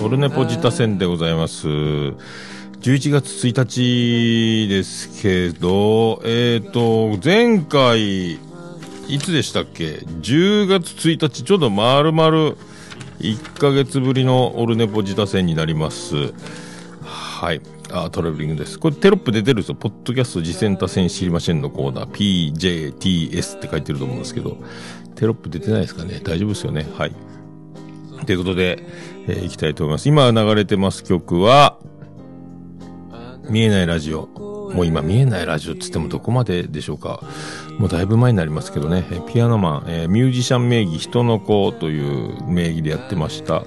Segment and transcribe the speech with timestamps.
[0.00, 1.68] はい、オルネポジタ戦でございます。
[1.68, 2.14] 11
[3.10, 8.38] 月1日ですけど、えっ、ー、と、前回、い
[9.18, 12.54] つでしたっけ ?10 月1日、ちょうど丸々
[13.20, 16.32] 1ヶ月ぶりのオルネポジタ戦になります。
[17.02, 17.60] はい。
[17.92, 18.78] あ、トラベリングです。
[18.78, 19.74] これテロップ出てるんですよ。
[19.74, 24.56] ポッドキャスト次戦多戦知りませんのコーナー、PJTS って書いてると思うんですけど、
[25.16, 26.20] テロップ出てないですかね？
[26.24, 26.86] 大丈夫ですよね？
[26.96, 27.12] はい。
[28.26, 28.84] ということで、
[29.28, 30.08] えー、いきたいと思います。
[30.08, 31.78] 今流れてます曲は、
[33.48, 34.28] 見えないラジオ。
[34.72, 37.20] もう今見えないラジオって言ってもどこまででしょうか。
[37.78, 39.04] もうだいぶ前になりますけどね。
[39.32, 43.64] ピアノマン、えー、ミュージシャン名義人の子という名義でやってました。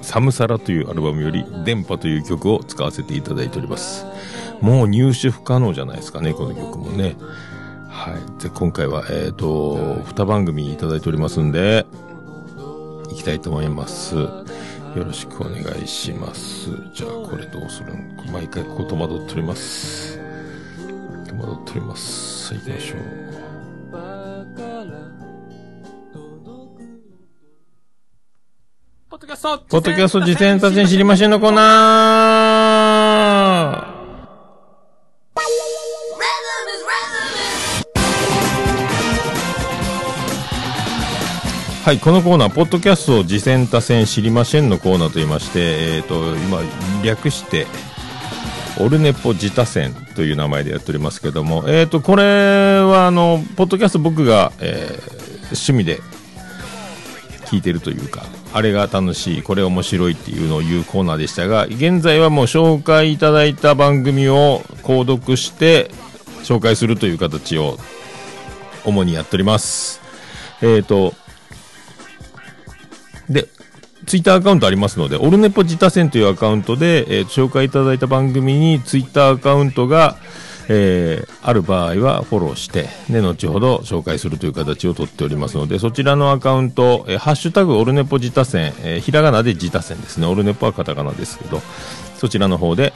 [0.00, 4.06] サムサラというアルバムより電波という曲を使わせていただいております。
[4.60, 7.16] もう入手不可能じゃないですかね、この曲もね。
[7.88, 8.42] はい。
[8.42, 11.86] で、今回は、えっ、ー、と、二番組いただいておりますんで、
[13.14, 14.16] いきたいと思います。
[14.16, 14.44] よ
[14.96, 16.68] ろしくお願いします。
[16.92, 20.18] じゃあ、これどうするの毎回ここ戸惑っております。
[21.28, 22.48] 戸惑っております。
[22.48, 22.98] さあ、行きましょう。
[29.08, 32.33] ポッドキャストポッドキャスト自転達人知りませんのコーナー
[41.84, 46.62] はい、このコーナー、ポッドキャストを次戦多戦知りませんのコーナーと言いまして、えっ、ー、と、今、
[47.04, 47.66] 略して、
[48.80, 56.00] オルネポ自他戦という名前でやっておりますけども、え、ー、と、これは、あの、ポッドキャスト僕が、えー、趣味で
[57.50, 58.24] 聞いてるというか、
[58.54, 65.90] あれが楽しい、これ面白いっていうのを言うコーナーでしたが、現在はもう紹介いただいた番組を購読して
[66.44, 67.76] 紹介するという形を
[68.86, 70.00] 主にやっております。
[70.62, 71.12] えっ、ー、と、
[73.28, 73.48] で、
[74.06, 80.16] ツイッターアカウントありますので、オルネポ自他戦というアカウントで、えー、紹介いただいた番組にツイッターアカウントが、
[80.68, 90.26] えー、ある場合はフォローして、で、後ほど紹介するという形をとっておりますので、そちらのアカウント、えー、ハッシュタグオルネポ自他戦、えー、ひらがなで自他戦ですね。
[90.26, 91.60] オルネポはカタカナですけど、
[92.18, 92.92] そちらの方で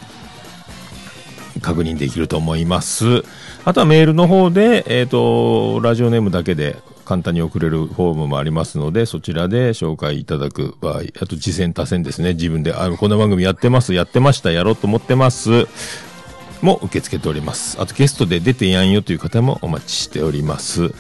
[1.61, 3.22] 確認できると思います。
[3.65, 6.77] あとはメールの方で、えっ、ー、と、ラジオネームだけで
[7.08, 12.34] 簡単に送れるフォームもありますので、そちらで紹介いただく場合、あと次戦多戦ですね。
[12.34, 15.66] 自分で、あ、こんな番組やってます、やってました、やろうと思ってます。
[16.60, 17.80] も受け付けております。
[17.80, 20.92] あとゲストで出てやんよという方もお待ちしております。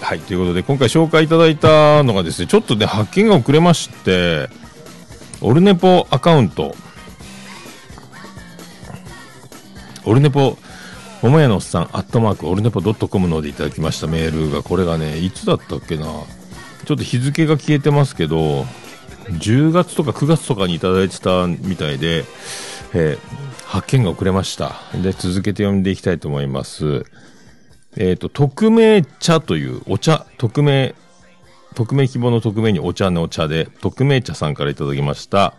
[0.00, 4.48] はい、ということで今回紹介いただいたのがですね、ちょっとね、発見が遅れまして、
[5.42, 6.74] オルネポアカウント、
[10.04, 10.56] オルネポ
[11.22, 16.04] 桃屋のおっさん、アットマーク、オルネポドットコムのでいただきましたメールが、これがね、いつだったっけな。
[16.04, 18.64] ちょっと日付が消えてますけど、
[19.28, 22.24] 10月とか9月とかにいただいてたみたいで、
[22.92, 24.72] えー、発見が遅れました。
[25.00, 27.04] で、続けて読んでいきたいと思います。
[27.96, 30.96] えっ、ー、と、匿名茶というお茶、匿名、
[31.76, 35.54] 匿名希望の匿名にお茶のお茶で、匿名茶さんからいただきました。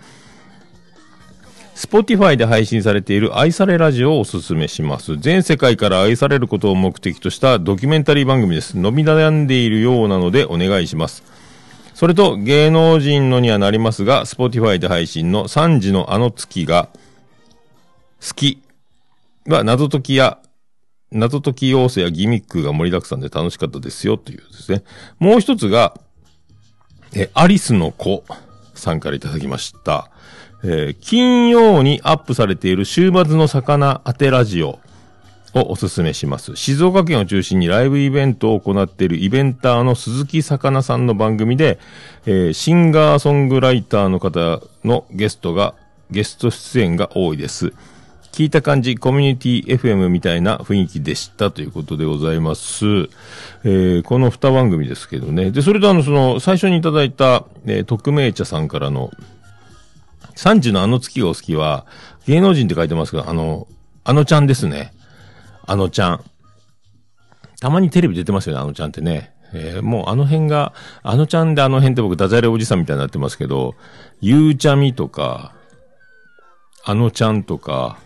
[1.75, 5.17] Spotify で配信されている愛されラジオをおすすめします。
[5.17, 8.77] 全世界から愛されることを目的としたドキュメンタリー番組です。
[8.77, 11.23] 伸び悩んでいるようなのでお願いします。
[11.93, 16.89] それと芸能人のにはなりますが、Spotify で配信の3時のあの月が
[18.21, 18.61] 好き
[19.47, 20.39] は謎解きや
[21.11, 24.83] 謎解き要素やギミックが盛りだくさんで楽しかったですよというですね。
[25.19, 25.95] もう一つが、
[27.15, 28.23] え、アリスの子
[28.73, 30.09] さんからいただきました。
[30.63, 34.79] えー、金曜にアップされている週末の魚当てラジオ
[35.53, 36.55] をおすすめします。
[36.55, 41.79] 静岡県を中心にライブイベントを行っているイベンターの鈴木魚さんの番組で、
[42.25, 45.75] えー、シンガーソングライターの方のゲストが、
[46.09, 47.73] ゲスト出演が多いです。
[48.31, 52.85] 聞いた感じ、コミュニティ FM みたいな雰囲気でしたということでございます。
[53.63, 55.51] えー、この二番組ですけどね。
[55.51, 59.11] で、それとあの、その、最初にいただいた、えー、匿名茶さんからの、
[60.35, 61.85] 3時のあの月がお好きは、
[62.25, 63.67] 芸能人って書いてますけど、あの、
[64.03, 64.93] あのちゃんですね。
[65.65, 66.23] あのちゃん。
[67.59, 69.33] たまにテレビ出てますよね、あのちゃんってね。
[69.53, 73.75] えー、もうあの辺が、あのちゃんであの辺って僕ダジャレおじさんみたいになってますけど、
[74.19, 75.53] ゆうちゃみとか、
[76.83, 77.99] あのちゃんとか、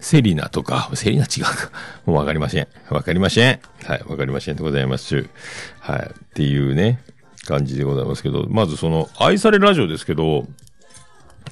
[0.00, 1.70] セリナとか、セリナ違うか。
[2.06, 2.68] もうわかりません。
[2.88, 3.60] わかりません。
[3.84, 5.28] はい、わかりませんでございます。
[5.78, 7.00] はい、っていうね。
[7.46, 10.46] 感じでございますけど、まずその、愛されラジオですけど、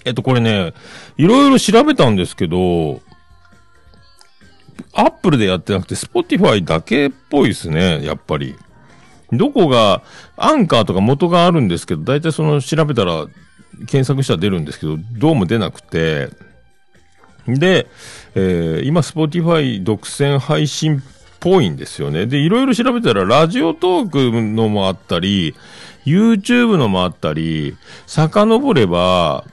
[0.05, 0.75] えっと、これね、
[1.17, 3.01] いろいろ調べたんですけど、
[4.93, 8.57] Appleでやってなくて、 Spotifyだけっぽいですね、やっぱり。
[9.33, 10.03] どこが、
[10.37, 13.27] アンカーとか元があるんですけど、大体その調べたら、
[13.87, 16.31] 検索したら出るんですけど、どうも出なくて、
[17.47, 17.87] で、
[18.35, 21.03] えー、今、 Spotify 独占配信
[21.41, 22.27] ぽいんですよね。
[22.27, 25.55] で、いろいろ調べたら、 Radiotalk のもあったり、
[26.05, 27.77] YouTube のもあったり、
[28.07, 29.45] 遡れば、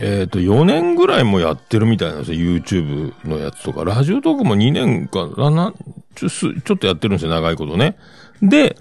[0.00, 2.38] えっ、ー、と、4年ぐらいもやってるみたいなんですよ。
[2.38, 3.84] YouTube のやつとか。
[3.84, 5.74] Radiotalk も2年か、な、
[6.14, 7.30] ちょ、ちょっとやってるんですよ。
[7.30, 7.96] 長いことね。
[8.40, 8.76] で、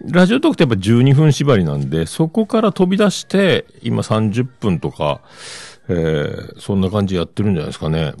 [0.00, 5.20] ラジオトークってやっぱ12分縛りなんで、そこから飛び出して、今30分とか、
[5.88, 8.14] えー、そんな感じやってるんじゃないですかね。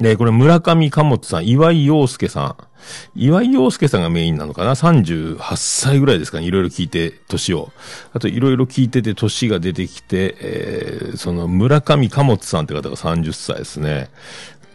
[0.00, 2.56] で、これ村上貨物さん、岩井陽介さん。
[3.14, 7.72] 岩井陽介さんがメインなのかな ?38 歳ぐらいですかねいろいろ聞いて、年を。
[8.12, 14.10] あといろいろ聞いてて、年が出てきて、えー、その村上貨物さんって方が30歳ですね。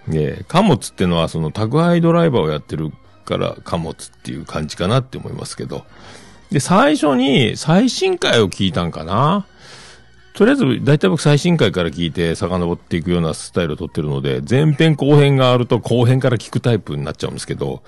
[0.08, 2.92] で、貨物ってのはその宅配ドライバーをやってる
[3.26, 5.86] から貨物っていう感じかなって思いますけど。
[6.52, 9.46] で、最初に最新回を聞いたんかな？
[10.34, 17.84] とりあえず、大体僕最新回から聞いて遡っていくようなスタイルを取ってるので、前編後編があると後編から聞くタイプになっちゃうんですけど、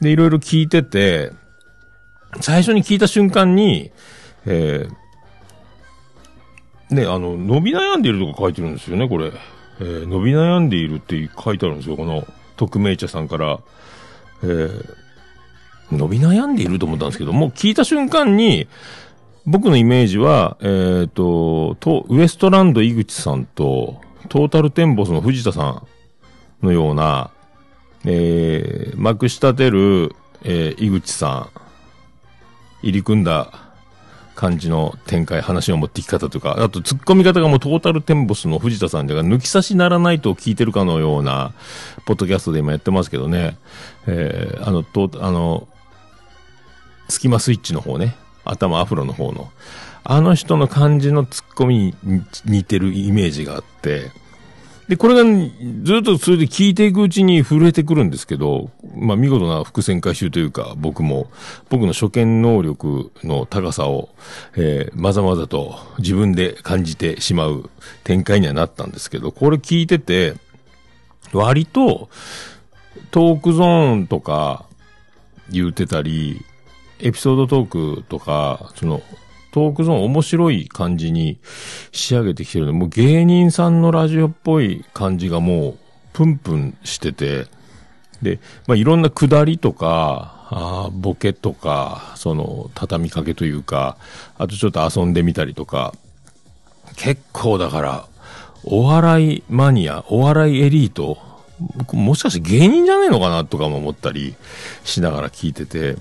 [0.00, 1.32] で、いろいろ聞いてて、
[2.40, 3.90] 最初に聞いた瞬間に、
[4.46, 9.32] えー、ね、あの、伸び悩んでいるとか書いてるんですよね、これ。
[9.80, 12.26] えー、伸び悩んでいるって書いてあるんですよ、この、
[12.56, 13.60] 匿名茶さんから。
[14.42, 14.94] えー、
[15.92, 18.68] 伸び悩んでいると思ったんですけど、もう聞いた瞬間に、
[19.48, 23.98] 僕のイメージは、えっ、ー、と、ウエストランド井口さんと、
[24.28, 25.82] トータルテンボスの藤田さ
[26.62, 27.30] んのような、
[28.04, 30.14] えー、まくし立てる、
[30.44, 31.60] えー、井口さん、
[32.82, 33.72] 入り組んだ
[34.34, 41.54] 感じの展開、話の持ってき方とか、あと突っ込み方がもうトータルテンボスの藤田さんで抜き差しならないと聞いてるかのような、
[42.04, 43.56] ポッドキャストで今やってますけどね、
[44.06, 45.68] えー、あの、と、あの、
[47.08, 48.14] スキマスイッチの方ね、
[48.50, 49.50] 頭アフロの方の。
[50.04, 54.10] あの人の感じのツッコミに似てるイメージがあって、
[54.88, 55.22] で、これが
[55.82, 61.30] ずっとそれで聞いていくうちに震えてくるんですけど、まあ見事な伏線回収というか、僕も、
[61.68, 64.08] 僕の初見能力の高さを、
[64.56, 67.68] えー、まざまざと自分で感じてしまう
[68.02, 70.34] 展開にはなったんですけど、これ聞いてて、
[71.34, 72.08] 割と、
[73.10, 74.64] トークゾーンとか
[75.50, 76.46] 言うてたり、
[77.00, 79.02] エピソードトークとか、その、
[79.52, 81.38] トークゾーン面白い感じに
[81.92, 85.78] 仕上げてきてるので、もう芸人さんのラジオっぽい感じがもう、
[86.12, 87.46] プンプンしてて、
[88.22, 93.96] で、まあ、いろんな下りとか、あボケとか、その、畳みかけというか、
[94.38, 95.94] あとちょっと遊んでみたりとか、
[96.96, 98.06] 結構だから、
[98.64, 101.18] お笑いマニア、お笑いエリート、
[101.92, 104.34] もしかして芸人じゃねえのかなとかも思ったり
[104.84, 105.96] しながら聞いてて、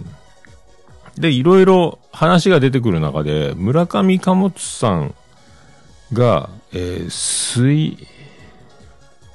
[1.22, 5.16] で、いろいろ話が出てくる中で、村上貨物さん
[6.14, 7.98] が、えー、水、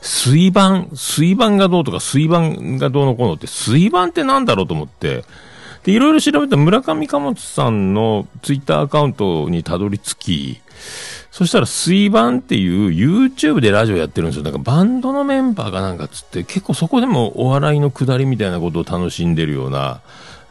[0.00, 5.24] 水盤、水盤がどうとか、水盤がどうのこうのって、水盤ってなんだろうと思って、
[5.84, 10.60] で、いろいろ調べた村上貨物さんのツイッターアカウントにたどり着き、
[11.30, 14.44] そしたら水盤っていう YouTube でラジオやってるんですよ。
[14.44, 20.02] なんかバンドのメンバーがなんかつって、結構そこでもお笑いのくだりみたいなことを楽しんでるような、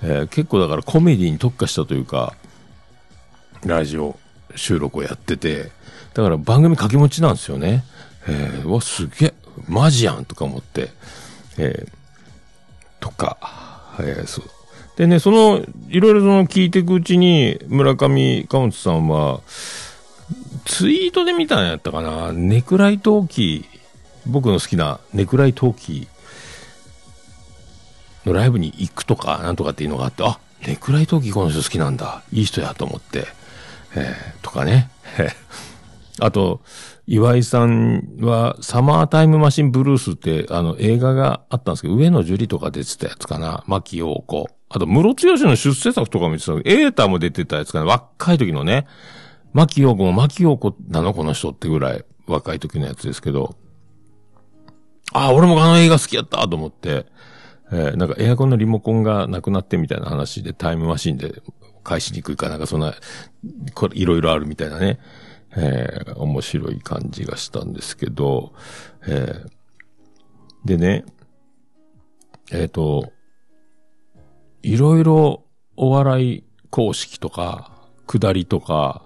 [0.03, 2.33] えー、結構だからコメディに特化したというか、
[3.65, 4.17] ラジオ
[4.55, 5.71] 収録をやってて、
[6.13, 7.83] だから番組掛け持ちなんですよね。
[8.27, 9.33] えー、わ、すげえ、
[9.67, 10.89] マジやんとか思って、
[11.57, 11.91] えー、
[12.99, 13.37] とか、
[13.99, 14.45] えー、そう。
[14.97, 19.41] でね、その、いろいろその聞いていくうちに、村上貨物さんは、
[20.65, 23.79] ツイートで見たんやったかな、ネクライトーキー、
[24.25, 26.20] 僕の好きなネクライトーキー
[28.25, 32.23] のライブに行くとか、なんとかっていうのがあって、あ、ネクライトーキーこの人好きなんだ。
[32.31, 33.25] いい人やと思って、
[33.95, 34.89] えー、とかね。
[36.19, 36.61] あと、
[37.07, 43.63] 岩井さんは、サマータイムマシンブルースって、あの、映画があったんですけど、上野樹里とか出てたやつかな。
[43.65, 44.49] 牧陽子。
[44.69, 47.85] あと、室強の出世作とかも言ってたエータも出てたやつかな。
[47.85, 48.87] 若い時のね。
[49.53, 51.13] 牧陽子も牧陽子なの？
[51.13, 53.55] この人ってぐらい若い時のやつですけど。
[55.11, 57.05] ああ、俺もあの映画好きやったと思って、
[57.71, 61.41] えー、なんかエアコンのリモコンがなくなってみたいな話でタイムマシンで
[61.83, 62.93] 返しにくいかなんかそんな、
[63.73, 64.99] これいろいろあるみたいなね、
[65.55, 68.53] えー、面白い感じがしたんですけど、
[69.07, 69.47] えー、
[70.65, 71.05] でね、
[72.51, 73.11] えっ、ー、と、
[74.61, 77.71] いろいろお笑い公式とか、
[78.07, 79.05] 下りとか、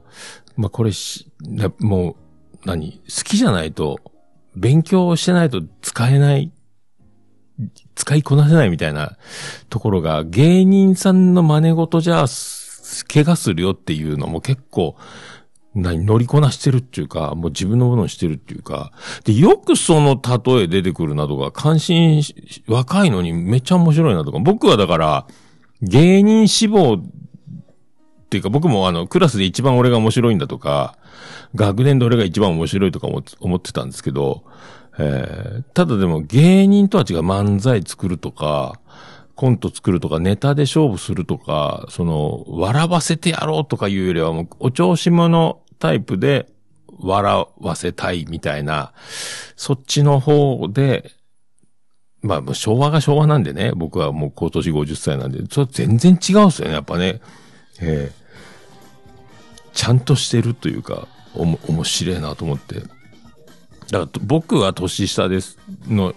[0.57, 1.31] まあ、これし、
[1.79, 2.15] もう、
[2.65, 3.01] 何？
[3.03, 3.99] 好きじゃないと、
[4.55, 6.51] 勉強してないと使えない
[7.95, 9.17] 使いこなせないみたいな
[9.69, 12.25] ところが、芸人さんの真似事じゃ、
[13.11, 14.95] 怪我するよっていうのも結構、
[15.73, 18.91] 何、乗りこなしてるっていうか、もう自分のものにしてるっていうか、
[19.25, 22.21] で、よくその例え出てくるなとか、関心、
[22.67, 25.27] 若いのにめっちゃ面白いなとか、僕はだから、
[25.81, 27.01] 芸人志望っ
[28.29, 30.97] ていうか、僕もあの、クラスで一番俺が面白いんだとか、
[31.55, 34.43] 学年で俺が一番面白いとか思ってたんですけど、
[34.97, 38.79] えー、ただでも芸人とは違う漫才作るとか、
[39.35, 46.47] コント作るとか、ネタで勝負するとか、その、笑わせてやろうとかいうよりはもう、お調子者タイプで
[46.99, 48.93] 笑わせたいみたいな、
[49.57, 51.11] そっちの方で、
[52.21, 57.19] まあ、昭和が昭和なんでね、僕はもう今年50歳なんで、それ全然違うんすよね、やっぱね。
[57.81, 62.83] えー、ちゃんとしてるというか、おも、面白いなと思って。
[63.91, 66.13] だから僕は年下ですの、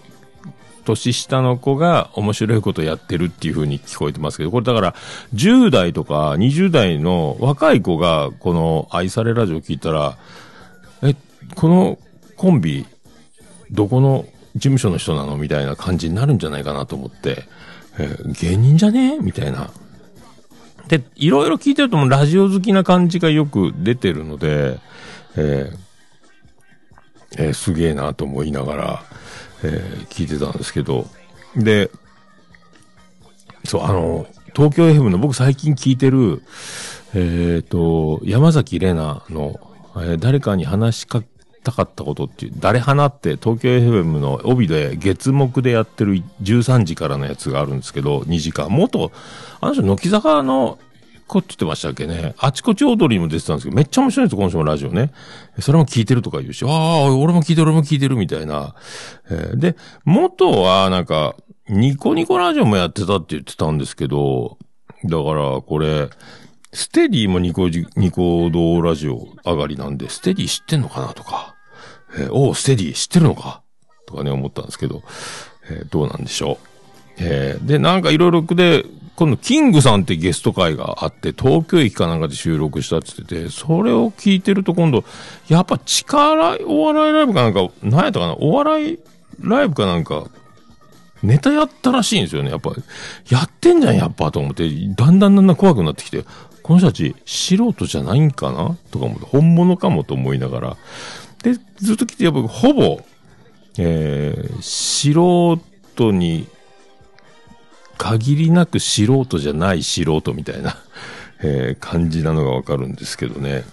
[0.85, 4.95] 年下の子が面白いことやってるっていう風に聞こえてますけど、これだから
[5.35, 10.17] 10代とか20代の若い子がこの愛されラジオ聞いたら、
[11.03, 11.15] え、
[11.55, 11.99] この
[12.37, 12.85] コンビ、
[13.71, 17.43] どこの事務所の人なのみたいな感じになるんじゃないかなと思って、
[17.99, 19.69] え、芸人じゃねみたいな。
[20.87, 24.79] で、いろいろ聞いてるともラジオ好きな感じがよく出てるので、
[25.35, 25.88] えー
[27.37, 29.03] えー、すげえなと思いながら、
[29.63, 31.07] えー、聞いてたんですけど、
[31.55, 31.89] で、
[33.65, 36.41] そう、あの、東京 FM の僕最近聞いてる、
[37.13, 39.59] えっ、ー、と、山崎玲奈の、
[39.97, 41.23] え、誰かに話しか
[41.63, 48.69] たかったことっていう、誰花って東京 FM の帯で月目でやってる13時からのやつがあるんですけど、2時間。
[48.69, 49.11] 元、
[49.61, 50.79] あの人、乃木坂の
[51.29, 52.33] こって言ってましたっけね。
[52.37, 55.11] あちこち踊りにも出てたんですけど、めっちゃ面白いんですよ、今週のラジオね。
[55.59, 58.75] それも聞いてるとか言うし、ああ、俺も聞いてる、俺も聞いてるみたいな。
[59.29, 61.35] えー、で、元は、なんか、
[61.69, 64.57] ニコニコラジオもやってたって言ってたんですけど、
[65.05, 66.09] だから、これ、
[66.73, 71.55] ステディもニコ、ニコ動ラジオ上がりなんで、ステディ知ってんのかなとか、
[72.17, 73.61] えー、おう、ステディ知ってるのか
[74.07, 75.03] とかね、思ったんですけど、
[75.69, 76.69] えー、どうなんでしょう。
[77.19, 78.85] えー、で、なんかいろいろで、
[79.19, 85.03] 今度、キングさんってゲスト会があって、東京駅かなんかで収録したって言ってて、それを聞いてると今度、
[85.49, 88.99] やっぱ力、お笑いライブかなんか、何やったかなお笑い
[89.41, 90.27] ライブかなんか、
[91.21, 92.49] ネタやったらしいんですよね。
[92.49, 92.71] やっぱ、
[93.29, 96.23] やってんじゃん、やっぱ、と思って、だんだんだんだん怖くなってきて、
[96.63, 100.77] この人たち、素人じゃないんかなとか思って、本物かもと思いながら。
[101.43, 103.01] で、ずっと来て、やっぱ、ほぼ、
[103.77, 105.59] えー、素
[105.93, 106.47] 人に
[107.99, 110.77] 限りなく素人じゃない素人みたいな
[111.43, 113.63] えー、感じなのがわかるんですけどね。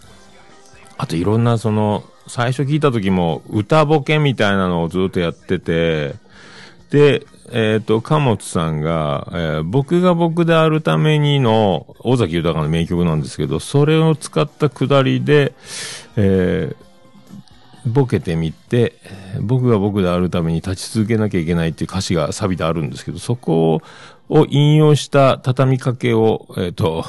[0.98, 6.14] あといろんなその、最初聞いた時も歌ボケみたいなのをずっとやってて、
[6.90, 15.52] で、えっ、ー、と、貨物さんが、えー、僕が僕であるためにの、尾崎豊の名曲なんですけど、それを使ったくだりで、
[16.16, 16.86] えー、
[17.86, 18.94] ボケてみて、
[19.40, 23.82] 僕が僕であるために立ち続けなきゃいけないっていう歌詞がサビであるんですけど、そこを
[24.28, 27.04] を引用した畳みかけを、えっ、ー、と、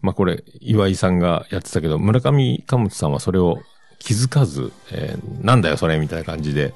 [0.00, 3.58] まあ、これ、岩井さんがやってたけど、村上貨物さんはそれを
[3.98, 6.74] 気づかず、えー、なんだよそれみたいな感じで、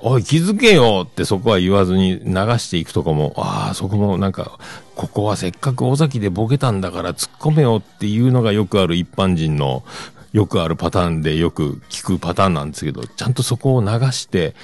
[0.00, 4.58] おい気づけよってそこは言わずに流していくとこも、ああ、そこもなんか、
[4.94, 9.82] ここはせっかく尾崎でボケたんだから突っ込めよっていうのがよくある一般人の
[10.32, 14.54] よくあるパターンでよく聞くパターンなんですけど、ちゃんとそこを流して、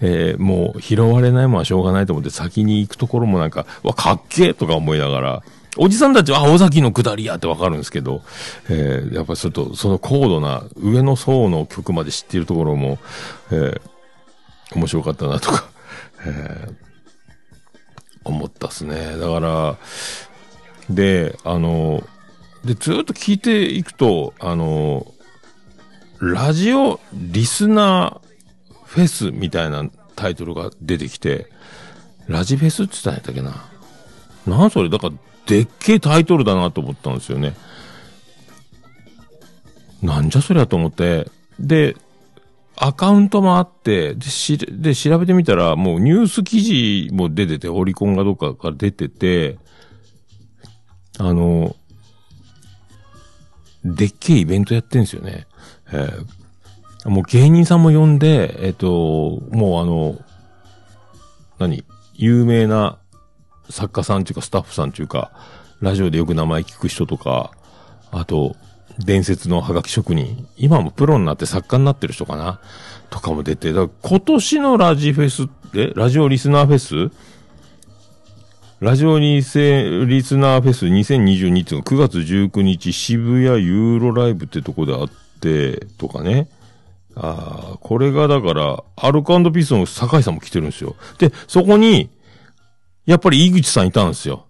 [0.00, 5.42] えー、もう拾われないものはしょうがないと思って先に行くところもなんか、わ、かっけえとか思いながら、
[5.78, 8.22] おじさんたちは、あ、尾崎の下りやってわかるんですけど、
[8.70, 12.98] えー、やっぱちょっと、その高度な上の層の曲まで知っているところも、
[13.50, 13.80] えー、
[14.74, 15.68] 面白かったなとか、
[16.24, 16.74] えー、
[18.24, 19.16] 思ったっすね。
[19.18, 19.76] だから、
[20.88, 22.02] で、あの、
[22.64, 25.06] で、ずっと聞いていくと、あの、
[26.20, 31.50] ラジオリスナーフェスみたいなタイトルが出てきて、
[32.26, 33.64] ラジフェスって言ったんやったっけな。
[34.46, 35.12] なんそれだから、
[35.46, 37.54] でっけえタイトルだなと思ったんですよね。
[40.02, 41.96] なんじゃそりゃと思って、で、
[42.76, 49.58] アカウントもあって、で、し、で、調べてみたら、もうニュース記事も出てて、オリコンがどっかから出てて、
[51.18, 51.74] あの、
[53.84, 55.46] でっけえイベントやってんすよね。
[55.92, 60.18] えー、もう芸人さんも呼んで、えっ、ー、と、もうあの、
[61.58, 61.84] 何？
[62.14, 62.98] 有名な
[63.68, 65.32] 作家さんっていうかスタッフさんっていうか、
[65.80, 67.50] ラジオでよく名前聞く人とか、
[68.10, 68.56] あと、
[68.98, 72.60] 伝説のハガキ職人、今もプロになって作家になってる人かな？
[73.10, 76.78] とかも出て、だから今年のラジフェスで、ラジオリスナーフェ
[77.10, 77.14] ス？
[78.80, 85.14] ラジオリセリスナーフェス2022っていうのが9月19日渋谷ユーロライブってとこであって、
[85.98, 86.48] とかね。
[87.14, 90.96] ああ、これがだから、アルコピースの酒井さんも来てるんですよ。
[91.18, 92.10] で、そこに、
[93.06, 94.46] やっぱり井口さんいたんですよ。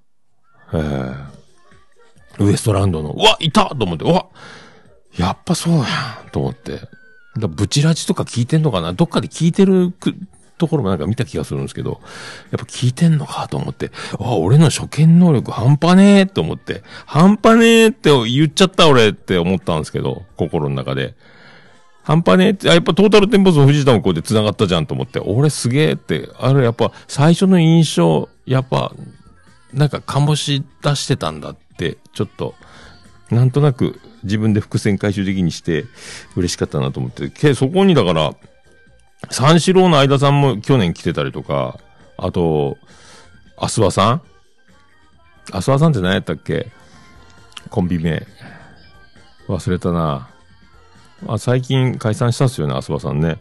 [0.72, 3.10] えー、ウエストランドの。
[3.10, 4.26] うわ、いたと思って、うわ、
[5.16, 5.82] やっぱそうや
[6.26, 6.80] んと思って。
[7.38, 8.94] だブチラジとか聞いてんのかな？
[8.94, 9.92] どっかで聞いてる
[10.58, 12.00] ところもなんか見た気がするんですけど、
[12.50, 21.14] やっぱ聞いてんのかと思って、あ、俺の初見能力半端ねえって思って、半端ねえって言っちゃった俺って思ったんですけど、心の中で。
[22.06, 28.92] 半端ねえって、あやっぱトータルテンポスの藤田もこうで繋がったじゃんと思って、俺すげえって、あれやっぱ最初の印象、やっぱ、
[29.72, 32.54] なんか醸し出してたんだって、ちょっと、
[33.30, 35.84] なんとなく自分で伏線回収的にして
[36.36, 38.34] 嬉しかったなと思って、け、そこにだから、
[39.30, 41.78] 三四郎の間さんも去年来てたりとか、
[42.16, 42.78] あと、
[43.56, 44.22] アスワさん？
[45.52, 46.70] アスワさんって何やったっけ？
[47.70, 48.26] コンビ名。
[49.48, 50.28] 忘れたな。
[51.26, 53.38] あ、最近解散したっすよね、アスワさんね。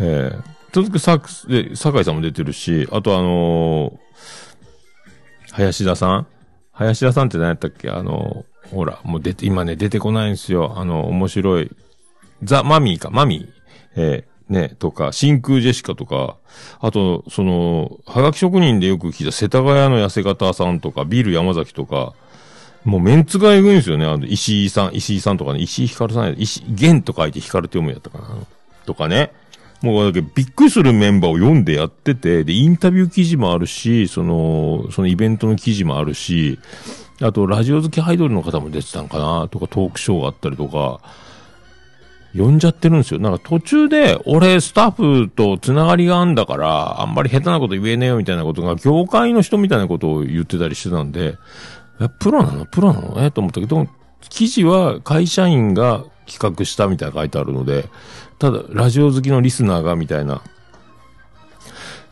[0.00, 6.26] えー、続くサックスで、酒井さんも出てるし、あとあのー、林田さん？
[6.72, 7.90] 林田さんって何やったっけ？
[7.90, 10.74] あのー、ほら、もう出て、今ね、出てこないんですよ。
[10.76, 11.70] あの、面白い。
[12.42, 13.52] ザ・マミーか、マミー。
[13.94, 16.36] えー、ね、とか、真空ジェシカとか、
[16.80, 22.14] あと、その、はがき職人でよく聞いた世田谷の痩せ方さんとか、ビール山崎とか、
[22.84, 24.04] もうメンツがえぐいんですよね。
[24.06, 28.36] あの、石井さん、石井さんとかね、石井光さん、石、玄と書いて光って読むやったかな。
[28.86, 29.32] とかね。
[29.82, 36.60] もうだけびっくりするメンバーを読んでやってて、で、インタビュー記事もあるし、その、そのイベントの記事もあるし、
[37.20, 41.00] あと、ラジオ好きアイドルの方も出てたんかなとか、トークショーがあったりとか、
[42.36, 43.20] 呼んじゃってるんですよ。
[43.20, 51.36] なんか途中で、俺、スタッフと繋がりがあんだから、あんまり下手なこと言えねえよみたいなことが、業界の人みたいなことを言ってたりしてたんで、
[52.00, 52.64] え、プロなの？
[52.64, 53.16] プロなの？
[53.18, 53.86] えと思ったけど、
[54.30, 57.84] 記事は会社員が企画したみたいな書いてあるので、
[58.38, 60.40] ただ、ラジオ好きのリスナーがみたいな。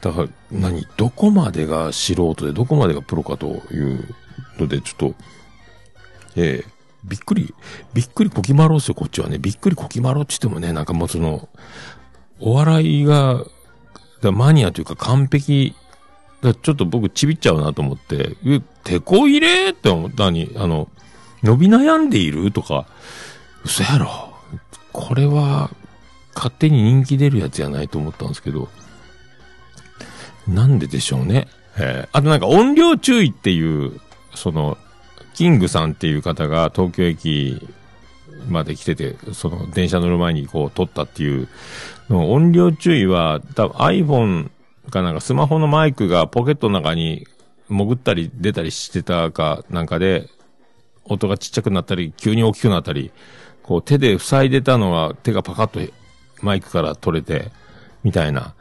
[0.02, 0.86] だから、何？
[0.98, 4.14] どこまでが素人で、どこまでがプロかという
[4.58, 5.14] ので、ちょっと、
[6.36, 7.54] ええー、びっくり、
[7.94, 9.38] びっくりこきまろうっすよ、こっちはね。
[9.38, 11.48] びっくりこきまろうって言ってもね、なんかもうその、
[12.38, 13.44] お笑いが、
[14.32, 15.74] マニアというか完璧
[16.42, 20.88] だちょっと僕ちびっちゃうなと思って、え、手こ入れって思ったに、あの、
[21.42, 22.86] 伸び悩んでいるとか、
[23.64, 24.34] 嘘やろ。
[24.92, 25.70] これは、
[26.34, 28.68] 勝手に人気出るやつじゃないと思ったんですけど、
[30.48, 31.48] なんででしょうね。
[31.76, 34.00] えー、あとなんか音量注意っていう、
[34.34, 34.78] その、
[35.34, 37.66] キングさんっていう方が東京駅
[38.48, 41.48] まで来てて、その電車乗る前にこう撮ったっていう
[42.08, 44.50] の音量注意は多分 iPhone
[44.90, 47.26] かなんかスマホのマイクがポケットの中に
[47.68, 50.28] 潜ったり出たりしてたかなんかで、
[51.04, 53.12] 音がちっちゃくなったり、急に大きくなったり、
[53.62, 55.92] こう手で塞いでたのは手がパカッと
[56.42, 57.50] マイクから取れて、
[58.02, 58.54] みたいな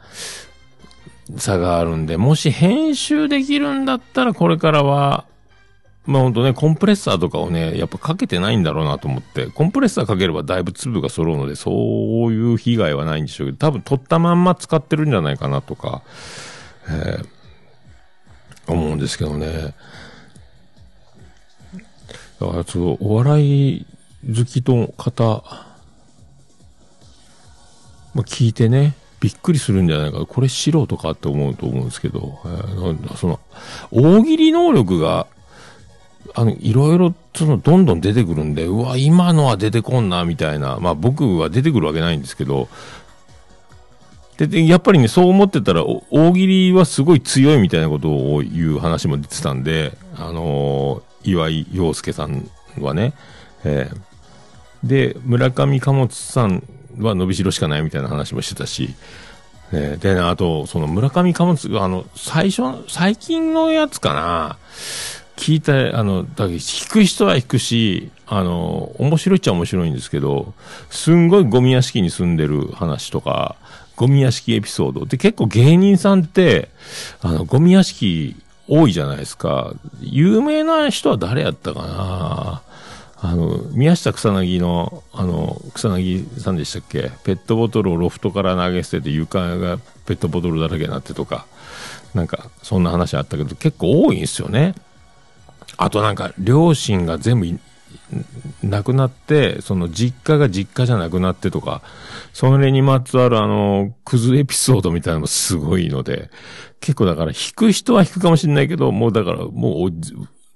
[1.36, 5.24] 差があるんで、もし編集できるんだったらこれからは
[6.10, 16.02] まあほんとね、コンプレッサーとかをね、やっぱかけてないんだろうなと思って、コンプレッサーかければだいぶ粒が揃うので、そういう被害はないんでしょうけど、多分取ったまんま使ってるんじゃないかなとか、
[16.88, 19.72] えー、思うんですけどね。
[22.40, 23.86] だからちょっと、お笑い
[24.26, 25.44] 好きの方、
[28.14, 30.26] まあ聞いてね、びっくりするんじゃないか。
[30.26, 33.38] これ素人かって思うと思うんですけど、えー、その、
[33.92, 35.28] 大喜利能力が
[36.34, 40.78] あの、いろいろ、その、どんどん出てくるんで、うわ、今のは出てこんな、みたいな。
[40.80, 42.68] まあ、僕は出てくるわけないんですけど、
[44.36, 53.12] で、でやっぱりね、そう思ってたら、大喜利はすごい強いみたいなことを言う話も出てたんで、あのー、岩井陽介さんはね、
[53.64, 56.62] えー、で、村上貨物さん
[56.98, 58.94] は伸びしろしかないみたいな話もしてたし、
[59.72, 64.56] えー、で、ね、あと、その村上貨物、あの、最初、最近のやつかな、
[65.40, 66.58] 聞いた、あの、だ弾
[66.90, 70.52] く人は弾くし、あの、面白いっちゃ面白いんですけど、
[70.90, 73.56] すんごいゴミ屋敷に住んでる話とか、
[73.96, 75.06] ゴミ屋敷エピソード。
[75.06, 76.68] で、結構芸人さんって、
[77.22, 78.36] あの、ゴミ屋敷
[78.68, 79.72] 多いじゃないですか。
[80.02, 82.62] 有名な人は誰やったかな？
[83.22, 87.10] あの、宮下草薙の、あの、草薙さんでしたっけ？
[87.24, 91.46] ペットボトルをロフトから投げ捨てて床がペットボトルだらけになってとか、
[92.14, 94.74] なんか、そんな話あったけど、結構多いんですよね。
[95.82, 97.58] あとなんか、両親が全部
[98.62, 101.80] 亡くなって、その実家が実家じゃなくなってとか、
[102.34, 106.30] それにまつわるあの、クズエピソードみたいなのもすごいので、
[106.80, 109.90] 結構だから弾く人は弾くかもしれないけど、もうだからもう、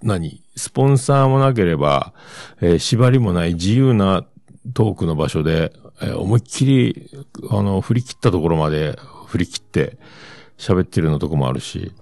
[0.03, 2.13] 何スポンサーもなければ、
[2.61, 4.27] えー縛りもない自由な
[4.75, 7.11] トークの場所で、えー思いっきり、
[7.51, 9.97] あの、振り切ったところまで振り切って
[10.59, 11.93] 喋ってるようなとこもあるし、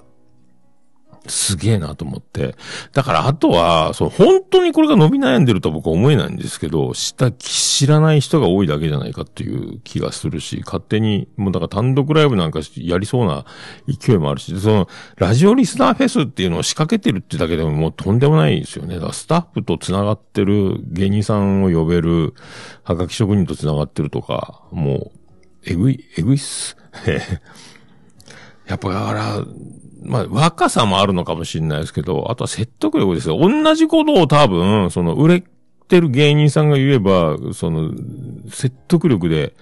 [1.26, 2.56] すげえなと思って。
[2.92, 13.44] だから、あとは、そう、本当にこれが伸び悩んでるとは僕は思えないんですけど、知った、知らない人が多いだけじゃないかっていう気がするし、勝手に、もうだから単独ライブなんかやりそうな
[13.86, 18.96] 勢いもあるし、その、ラジオリスナーフェスっていうのを仕掛けてるってだけでももうとんでもないですよね。
[18.96, 22.34] だからスタッフと繋がってる芸人さんを呼べる、
[22.82, 25.18] はがき職人と繋がってるとか、もう、
[25.64, 26.76] えぐい、えぐいっす。
[28.66, 29.44] やっぱあら、
[30.04, 33.38] まあ、若さもあるのかもしれないですけど、あとは説得力ですよ。
[33.38, 35.44] 同じことを多分、その、売れ
[35.88, 37.92] てる芸人さんが言えば、その、
[38.50, 39.54] 説得力で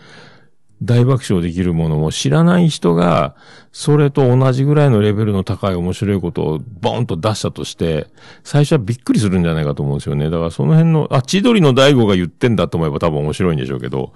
[0.82, 3.34] 大爆笑できるものも知らない人が、
[3.70, 8.06] それと同じぐらいのレベルの高い面白いことをボーンと出したとして、
[8.44, 10.30] 最初はびっくりするんじゃないかと思うんですよね。
[10.30, 14.12] だからその辺の、あ、千鳥の大悟が言ってんだと思えば多分面白いんでしょうけど、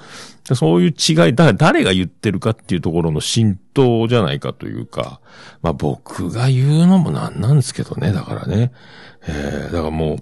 [0.54, 5.20] そういう違い、だ誰が言ってるかっていうところの浸透じゃないかというか、
[5.60, 8.72] まあ僕が言うのもなんなんですけどね、だからね。
[9.26, 10.18] えー、だからもう、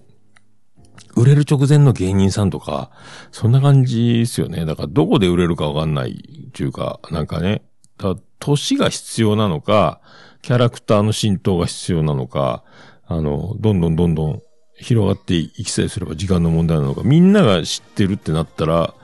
[1.16, 2.90] 売れる直前の芸人さんとか、
[3.30, 4.64] そんな感じですよね。
[4.64, 7.62] だからどこで売れるかわかんないっていうか、なんかね、
[7.98, 10.00] だ年が必要なのか、
[10.42, 12.64] キャラクターの浸透が必要なのか、
[13.06, 14.42] あの、どんどんどんどん
[14.76, 18.94] 広がっていきさえすれば時間の問題なのか、みんなが知ってるってなったら、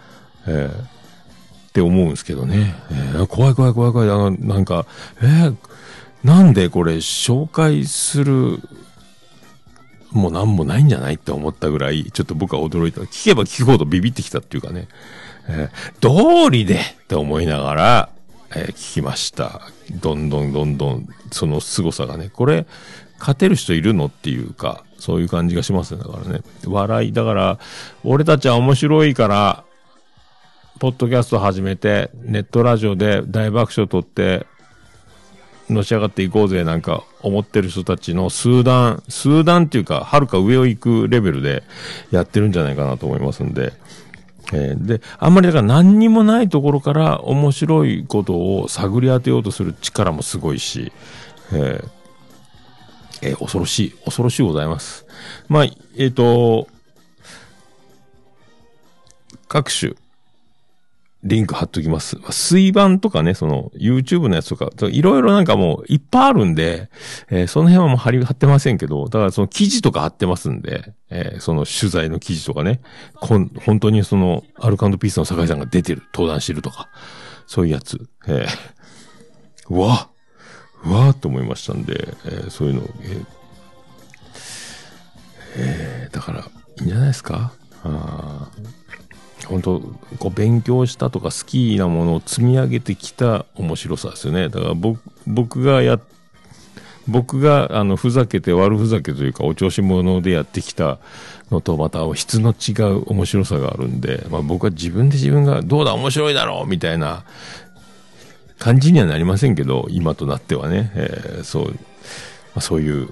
[0.46, 0.98] えー
[1.68, 2.74] って思うんですけどね。
[2.90, 4.08] えー怖い怖い怖い怖い。
[4.08, 4.86] あのなんか、
[5.20, 5.56] えー
[6.24, 8.58] なんでこれ紹介する、
[10.12, 13.00] もうなんもないんじゃないって思ったぐらい、ちょっと僕は驚いた。
[13.02, 14.88] 聞けば聞くほどビビってきたっていうかね。
[15.48, 18.08] えー道理でって思いながら、
[18.54, 19.60] えー聞きました。
[20.00, 22.30] どんどんどんどん、その凄さがね。
[22.32, 22.66] これ、
[23.18, 26.02] 勝てる人いるのっていうか、そういう感じがしますね。
[26.02, 26.40] だからね。
[26.64, 27.58] 笑い、だから、
[28.04, 29.64] 俺たちは面白いから、
[30.78, 34.46] ポッドキャスト始めて、ネットラジオで大爆笑取って、
[35.70, 41.62] のし上がっていこうぜなんか思ってる人たちの数段、数段っていうか、はるか上を行くレベルで
[42.10, 43.72] やってるんじゃないかなと思いますんで。
[44.52, 50.90] えーで、あんまりだから何にもないところから面白いことを探り当てようとする力もすごいし、
[51.52, 51.88] えー
[53.20, 55.04] えー恐ろしい、恐ろしいございます。
[55.48, 55.64] まあ、
[55.96, 56.68] えっ、と、
[59.48, 59.94] 各種、
[61.24, 62.16] リンク貼っときます。
[62.30, 66.90] 水盤とかね、その、YouTube のやつとか、いろいろなんかもういっぱいあるんで、
[67.28, 72.80] えーその辺はもう貼り、貼ってませんけど、だからその記事とか貼ってますんで、えーその取材の記事とかね、
[73.16, 76.88] こん本当にその、アルカンドピースの酒井さんが出てる、登壇してるとか、
[77.48, 80.08] そういうやつ、えーうわ
[80.84, 83.26] うわーって思いましたんで、えーそういうのを、えー
[85.56, 86.44] えーだから、い
[86.82, 87.52] いんじゃないですか？
[87.82, 88.77] あー。
[89.46, 89.80] 本当
[90.18, 94.48] こう勉強したとか好きなものを積み上げてきた面白さですよね。
[94.48, 96.00] だから僕、僕がや、
[97.06, 100.98] 僕があの、ふざけて悪ふざけというかお調子者でやってきた
[101.50, 107.24] のとまた質の違う面白さがあるんで、まあ僕は自分で自分がどうだ面白いだろうみたいな
[108.58, 111.76] 感じにはなりませんけど、今となってはね、えーそう、ま
[112.56, 113.08] あ、そういう、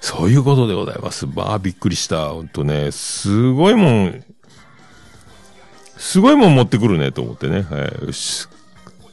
[0.00, 1.26] そういうことでございます。
[1.26, 2.30] まあびっくりした。
[2.30, 4.24] ほんとね、すごいもん、
[6.00, 7.60] すごいもん持ってくるねと思ってね。
[7.60, 8.48] はいよし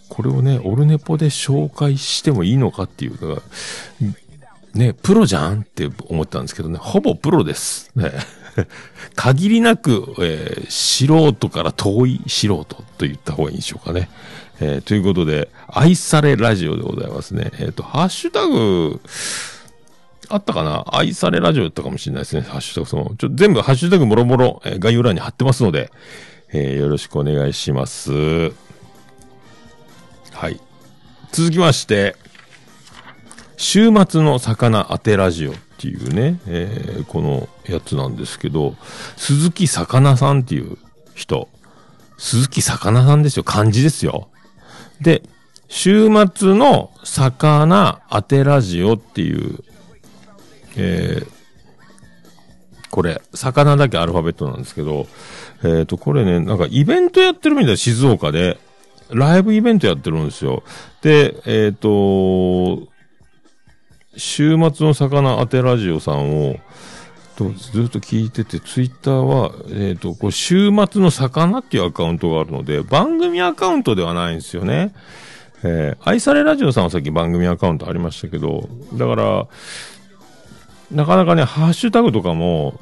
[0.07, 3.41] これをね、オルネポで紹介してもいいのかっていう、か
[4.73, 7.91] ね、プロじゃんって思ったんですけどね、ほぼプロです。
[7.95, 8.13] ね、
[9.15, 14.09] 限りなく、えー素人から遠い素人と言った方がいいんでしょうかね。
[14.61, 17.51] えーということで、愛されラジオでございますね。
[17.59, 19.01] えっ、と、ハッシュタグ、
[20.29, 20.85] あったかな？
[20.87, 22.43] 愛されラジオだったかもしれないですね。
[22.43, 25.91] ハッシュタグその、ちょ、全部ハッシュタグもろもろ、え概要欄に貼ってますので、
[26.53, 28.11] えーよろしくお願いします。
[28.11, 28.49] は
[30.49, 30.59] い。
[31.31, 32.15] 続きまして、
[33.57, 38.75] 週末の魚当てラジオっていうね、えーこのやつなんですけど、
[39.17, 40.77] 鈴木魚さんっていう
[41.15, 41.49] 人、
[42.17, 43.43] 鈴木魚さんですよ。
[43.43, 44.29] 漢字ですよ。
[45.01, 45.23] で、
[45.67, 49.59] 週末の魚当てラジオっていう、
[50.77, 51.37] えー
[52.89, 55.07] これ、魚だけアルファベットなんですけど、
[55.63, 58.59] えっ、と、これね、なんかイベントやってるみたい、静岡で。
[59.09, 60.63] ライブイベントやってるんですよ。
[61.01, 62.87] で、えっ、と、
[64.17, 66.57] 週末の魚当てラジオさんを、
[67.37, 74.93] とずっと聞いてて、ツイッターは、えっ、と、こう、週末の魚っていうアカウントがあるので、番組アカウントではないんですよね。
[75.63, 79.47] えー、愛されラジオさんはさっき番組アカウントありましたけど、だから、
[80.91, 82.79] なかなかね、ハッシュタグとかも、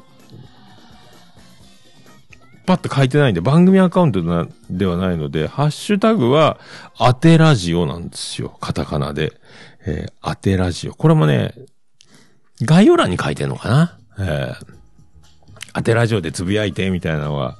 [2.66, 4.22] パッと書いてないんで、番組アカウント
[4.68, 6.58] ではないので、ハッシュタグは、
[6.98, 8.56] 当てラジオなんですよ。
[8.60, 9.32] カタカナで。
[9.86, 10.94] えー、当てラジオ。
[10.94, 11.54] これもね、
[12.62, 13.98] 概要欄に書いてんのかな？
[14.18, 14.66] えー、
[15.74, 17.56] 当てラジオでつぶやいて、みたいなのが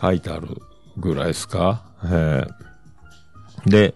[0.00, 0.48] 書いてある
[0.96, 1.82] ぐらいですか？
[2.04, 3.94] えー、で、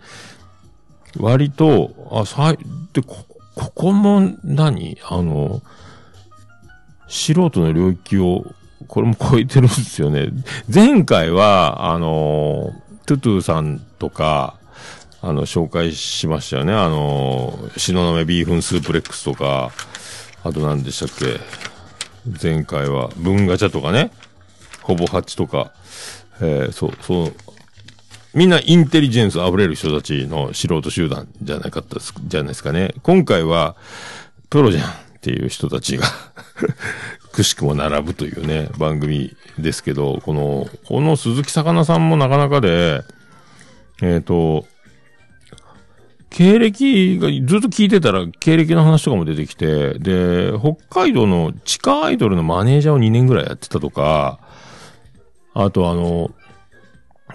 [1.16, 2.58] 割と、あ、さい、
[2.92, 4.98] で、こ、ここも何？
[5.08, 5.62] あの、
[7.06, 8.44] 素人の領域を
[8.86, 10.28] これも超えてるんですよね。
[10.72, 12.72] 前回は、あの、
[13.06, 14.54] トゥトゥさんとか、
[15.20, 16.72] あの、紹介しましたよね。
[16.72, 19.72] あの、東雲ビーフンスープレックスとか、
[20.44, 21.40] あと何でしたっけ？
[22.40, 24.12] 前回は、文ガチャとかね。
[24.82, 25.72] ほぼハッチとか。
[26.40, 27.34] えー、そう、そう。
[28.34, 32.94] みんなインテリジェンス溢れる人たちの素人集団じゃなかったです、じゃないですかね。
[33.02, 33.74] 今回は、
[34.50, 36.06] プロじゃんっていう人たちが
[37.38, 43.04] くしくも並ぶというね、番組ですけど、この、この鈴木魚さんもなかなかで、
[44.02, 44.66] えっ、ー、と、
[46.30, 54.40] 経歴が、ずっと聞いてたら経歴の話とかも出てきて、で、北海道の地下アイドルのマネージャーを2年ぐらいやってたとか、
[55.54, 56.32] あとあの、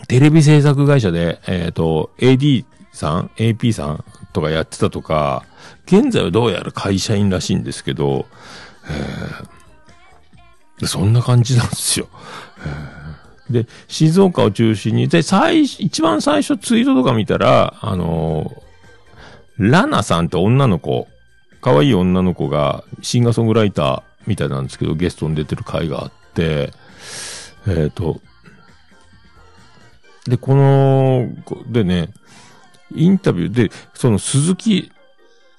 [0.09, 5.45] テレビ制作会社で、えっ、ー、と、AD さん ?AP さんとかやってたとか、
[5.85, 8.25] 現在はどうやら会社員らしいんですけど、
[8.85, 9.62] えー、
[10.87, 12.07] そんな感じなんですよ。
[13.49, 21.07] で、静岡を中心に、で、最、一番最初ツイートとか見たら、あのー、ラナさんって女の子、
[21.61, 26.71] 可愛い女の子がシンガーソングライターみたいなんですけど、ゲストに出てる回があって、
[27.67, 28.19] えっ、ー、と、
[30.25, 31.29] で、この、
[31.67, 32.09] でね、
[32.95, 34.91] インタビューで、その鈴木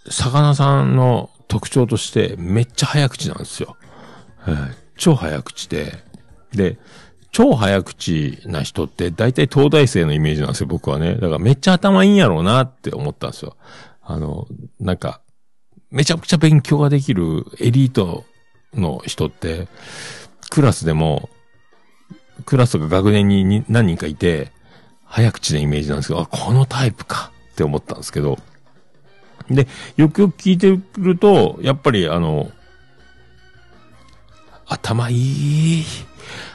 [0.09, 3.77] 魚さんの特徴としてめっちゃ早口なんですよ。
[4.47, 6.03] えー、超早口で。
[6.53, 6.79] で、
[7.33, 11.15] 超早口な人って大体東大生のイメージなんですよ、僕はね。
[11.15, 13.57] だからめっちゃ頭いいんやろうなって思ったんですよ。
[14.03, 14.47] あの、
[14.79, 15.21] なんか、
[15.91, 18.25] めちゃくちゃ勉強ができるエリート
[18.75, 19.69] の人って、
[20.51, 21.29] クラスでも、
[22.47, 24.53] クラスとか学年に何人かいて、
[25.05, 28.39] 早口なイメージなんですけど、あ、このタイプかって思ったんですけど、
[29.51, 32.51] で、よくよく聞いてると、やっぱりあの、
[34.67, 35.15] 頭い
[35.81, 35.85] い、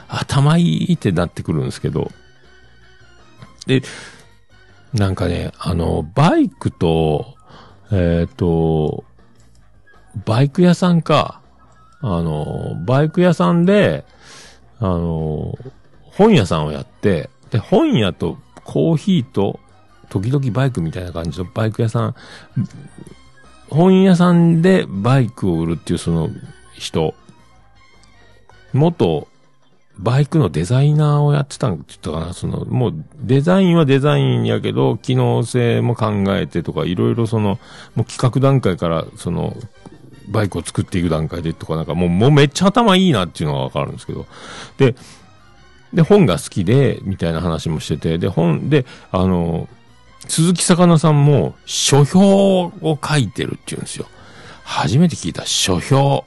[0.08, 2.10] 頭いいってなってくるんですけど、
[3.66, 3.82] で、
[4.94, 7.36] なんかね、あの、バイクと、
[7.92, 9.04] えっ、ー、と、
[10.24, 11.40] バイク屋さんか、
[12.00, 14.04] あの、バイク屋さんで、
[14.78, 15.56] あの、
[16.02, 19.60] 本屋さんをやって、で、本屋とコーヒーと
[20.08, 22.14] 時々バイクみたいな感じのバイク屋さん、
[23.68, 26.30] 本屋さんでバイクを売るっていうその
[26.74, 27.14] 人、
[28.72, 29.28] 元
[30.00, 37.58] バイクのデザイナーをやってたんって言ったかなその、もうデザインはデザインやけど、機能性も考えてとか、いろいろその、
[37.94, 39.54] もう企画段階から、その、
[40.28, 44.26] バイクを作っていく段階でとか、なんかもう、もうめっちゃ頭いいなっていうのがわかるんですけど。
[44.78, 44.94] で、
[45.92, 49.68] で、本が好きで、みたいな話もしてて、で、本、で、あの、
[50.28, 54.06] 鈴木魚さんも書評を書いてるって言うんですよ。
[54.64, 56.24] 初めて聞いた書評。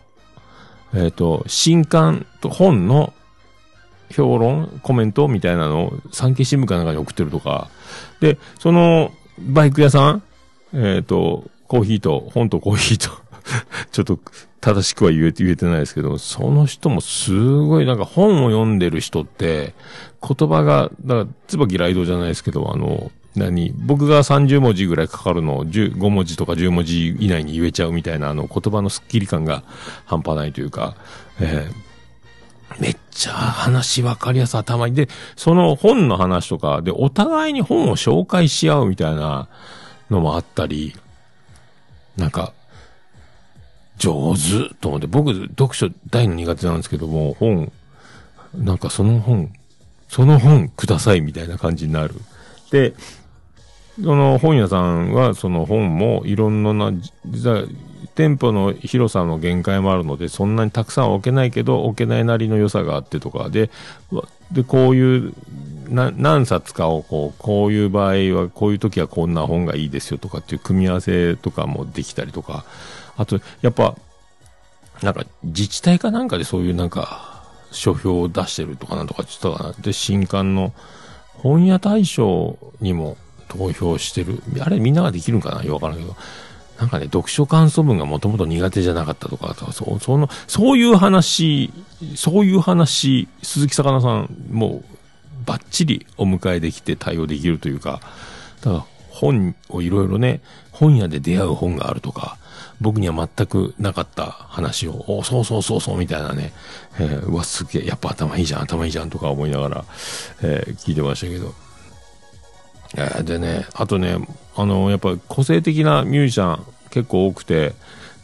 [0.93, 3.13] えっ、ー、と、新刊と本の
[4.11, 7.69] 評論、コメントみたいなのを産経新聞かなんかに送ってるとか。
[8.19, 10.23] で、そのバイク屋さん、
[10.73, 13.15] えっ、ー、と、コーヒーと、本とコーヒーと
[13.91, 14.19] ちょっと
[14.61, 19.73] 正しくは言えて言えてないですけど、その人もすごいなんか本を読んでる人って、
[20.21, 23.73] 言葉が、だから、椿ライドじゃないですけど、あの、何？
[23.75, 29.63] 僕が30文字ぐらいかかるのを5文字とか10文字以内に言えちゃうみたいなあの言葉のスッキリ感が
[30.05, 30.95] 半端ないというか、
[31.39, 34.95] えー、めっちゃ話わかりやすい頭に。
[34.95, 39.47] で、その本の話とかでお互いに本を紹介し合うみたいな
[40.09, 40.95] のもあったり、
[42.17, 42.53] なんか、
[43.97, 47.71] 上手と思って、僕読書大の苦手なんですけども、本、
[48.53, 49.51] なんかその本、
[50.09, 52.15] その本くださいみたいな感じになる。
[52.71, 52.93] で、
[54.01, 56.91] その本屋さんはその本もいろんな、
[57.25, 57.63] 実は
[58.15, 63.69] 店舗の広さの限界もあるので、そんなにたくさん置けないけど、置けないなりの良さがあってとか、で、
[64.51, 65.33] で、こういう、
[65.89, 72.65] 何冊かをこう、こういう場合は、こういう時はこんな本がいいですよとかっていう組み合わせとかもできたりとか、
[73.17, 73.95] あと、やっぱ、
[75.01, 79.73] なんか自治体かなんかでそういうなんか、書評を出してるとかなんとか言ってたかな。
[79.81, 80.73] で、新刊の
[81.33, 83.17] 本屋大賞にも
[83.57, 84.41] 投票してる。
[84.59, 85.63] あれみんなができるんかな？
[85.63, 86.15] よくわからんけど。
[86.79, 91.71] なんかね、読書感想文がもともと苦手じゃなかったとか、そ、その、そういう話、
[92.15, 94.83] そういう話、鈴木さかなさん、もう、
[95.45, 98.01] バッチリお迎えできて対応できるというか、
[98.61, 102.37] だから本をいろいろね、本屋で出会う本があるとか、
[102.81, 106.53] 僕には全くなかった話を、おそうそうそうそうみたいなね、
[106.99, 109.85] えー、うわ、すげえ、やっぱ頭いいじゃん、頭いいじゃんとか思いながら、
[110.41, 111.53] えー、聞いてましたけど。
[113.23, 114.17] でね、あとね、
[114.55, 117.73] あの、やっぱ個性的なミュージシャン結構多くて、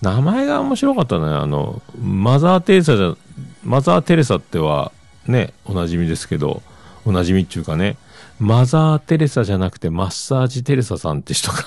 [0.01, 1.25] 名前が面白かったね。
[1.25, 3.15] あの、マザー・テレサじゃ、
[3.63, 4.91] マザー・テレサっては
[5.27, 6.61] ね、おなじみですけど、
[7.05, 7.97] おなじみっていうかね、
[8.39, 11.57] マザー・テレサじゃなくてマッサージ・テレサさんって人が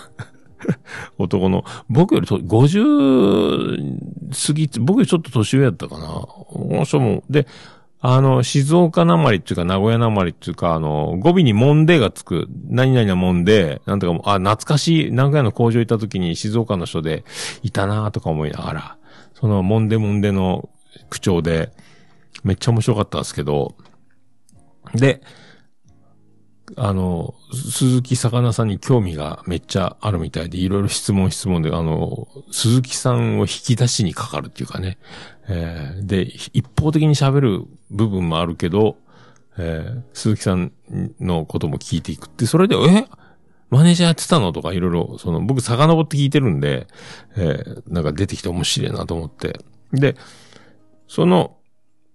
[1.19, 6.07] 男の、僕よりと50過ぎ、僕よりちょっと年上やったかな。
[6.07, 7.47] この人も、で、
[8.05, 17.25] あの、静岡なまりっていうか、名古屋なまりっていうか、あの、語尾にもんでがつく、何々なもんで、なんとかも、あ、懐かしい、名古屋の工場行った時に静岡の人で
[17.63, 18.97] いたなとか思いながら、
[19.35, 20.69] その、もんでもんでの
[21.11, 21.71] 口調で、
[22.43, 23.77] めっちゃ面白かったんですけど、
[24.97, 25.23] で、
[26.77, 34.99] あの、鈴木魚さんに興味がめっちゃあるみたいで、いろいろ質問質問で、あの、鈴木さんを引き出しにかかるっていうかね。
[35.49, 38.97] えー、で、一方的に喋る部分もあるけど、
[39.59, 40.73] えー、鈴木さん
[41.21, 43.07] のことも聞いていくって、それで、え？
[43.71, 44.53] マネージャーやってたの？
[44.53, 46.87] とかいろいろ、その、僕遡って聞いてるんで、
[47.37, 49.61] えー、なんか出てきて面白いなと思って。
[49.93, 50.17] で、
[51.09, 51.57] その、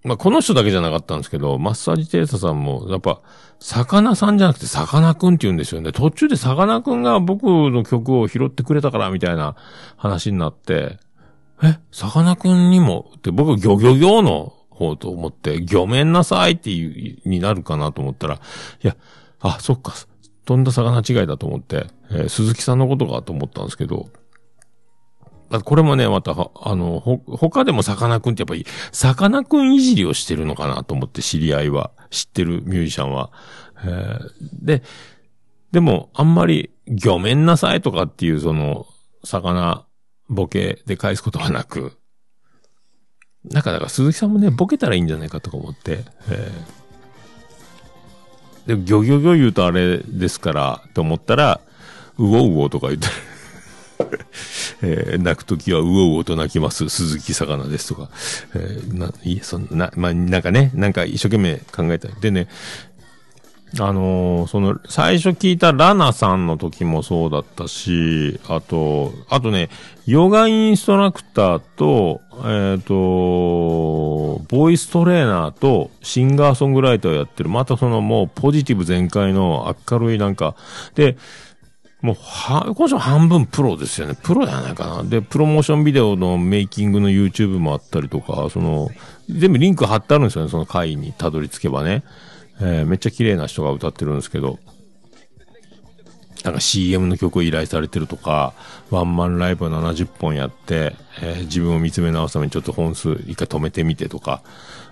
[0.07, 3.21] まあ、この人だけじゃなかったんですけど、マッサージテレサさんも、やっぱ、
[3.59, 5.91] 魚さんじゃなくて魚くんって言うんですよね。
[5.91, 9.57] 途中で魚くんが僕の曲を拾ってくれたからみたいな
[9.97, 10.97] 話になって、
[11.61, 18.95] え、魚くんにも、って僕、ギョギョギョの方と思って、ギョめんなさいっていう、になるかなと思ったら、いや、
[19.41, 19.93] あ、そっか、
[20.45, 24.07] 飛んだ魚違いだと思って、えー、鈴木さんのことかと思ったんですけど、
[25.49, 33.31] これもね、また、あの、ほ、他でもさかなクンってやっぱり、さかなクンいじりをしてるのかなと思って知り合いは、知ってるミュージシャンは。
[33.83, 34.19] えー、
[34.65, 34.83] で、
[35.71, 38.87] でも、あんまり、ギョめんなさいとかっていう、その、
[39.23, 39.85] 魚、
[40.29, 41.97] ボケで返すことはなく、
[43.45, 51.61] なんか、だから鈴木さんもね、ボケたらいいんじゃないかとか思って、えー、で、ギョギョギョ言うとあれですから、と思ったら、
[52.17, 53.07] うおうおとか言って
[54.81, 58.09] えー、泣くときはうおうおと泣きます、鈴木魚ですとか、
[58.55, 62.07] えー、な、いいそんな、まあ、なんかね、なんか一生懸命考えた。
[62.19, 62.47] でね、
[63.79, 69.69] あのー、その、最初聞いたラナさんの時もそうだったし、あと、あとね、
[70.05, 80.55] ヨガインストラクターと、えっ、ー、と、ボイストレーナーとシンガーソングライターをやってる、またそのもうポジティブ全開の明るいなんか、
[80.95, 81.17] で、
[82.01, 84.15] もう、は、今週半分プロですよね。
[84.21, 85.03] プロじゃないかな。
[85.03, 88.89] で、プロモーションビデオのメイキングの YouTube もあったりとか、その、
[89.29, 92.03] 全部リンク貼ってあるんですよね、その回にたどり着けばね。
[92.59, 94.59] えー、めっちゃ綺麗な人が歌ってるんですけど、
[96.43, 98.53] なんか CM の曲を依頼されてるとか、
[98.91, 104.41] ワンマンライブを70本やって、えー、自分を見つめ直すためにちょっと本数一回止めてみてとか、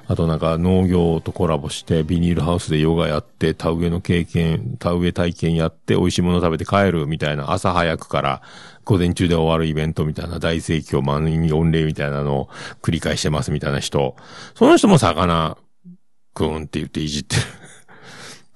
[0.08, 8.42] あとなんか農業とコラボしてビニールハウスでヨガやって田植えの経験、田植え体験やって美味しいもの食べて帰るみたいな朝早くから
[8.84, 12.50] 午前中で終わるイベントみたいな大盛況満員御礼みたいなのを
[12.84, 14.16] 繰り返してますみたいな人。
[14.54, 15.58] その人も魚
[16.34, 17.42] くんって言っていじってる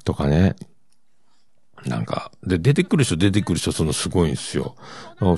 [0.04, 0.56] とかね。
[1.86, 4.76] なんか、で、出てくる人出てくる人、そのすごいんですよ。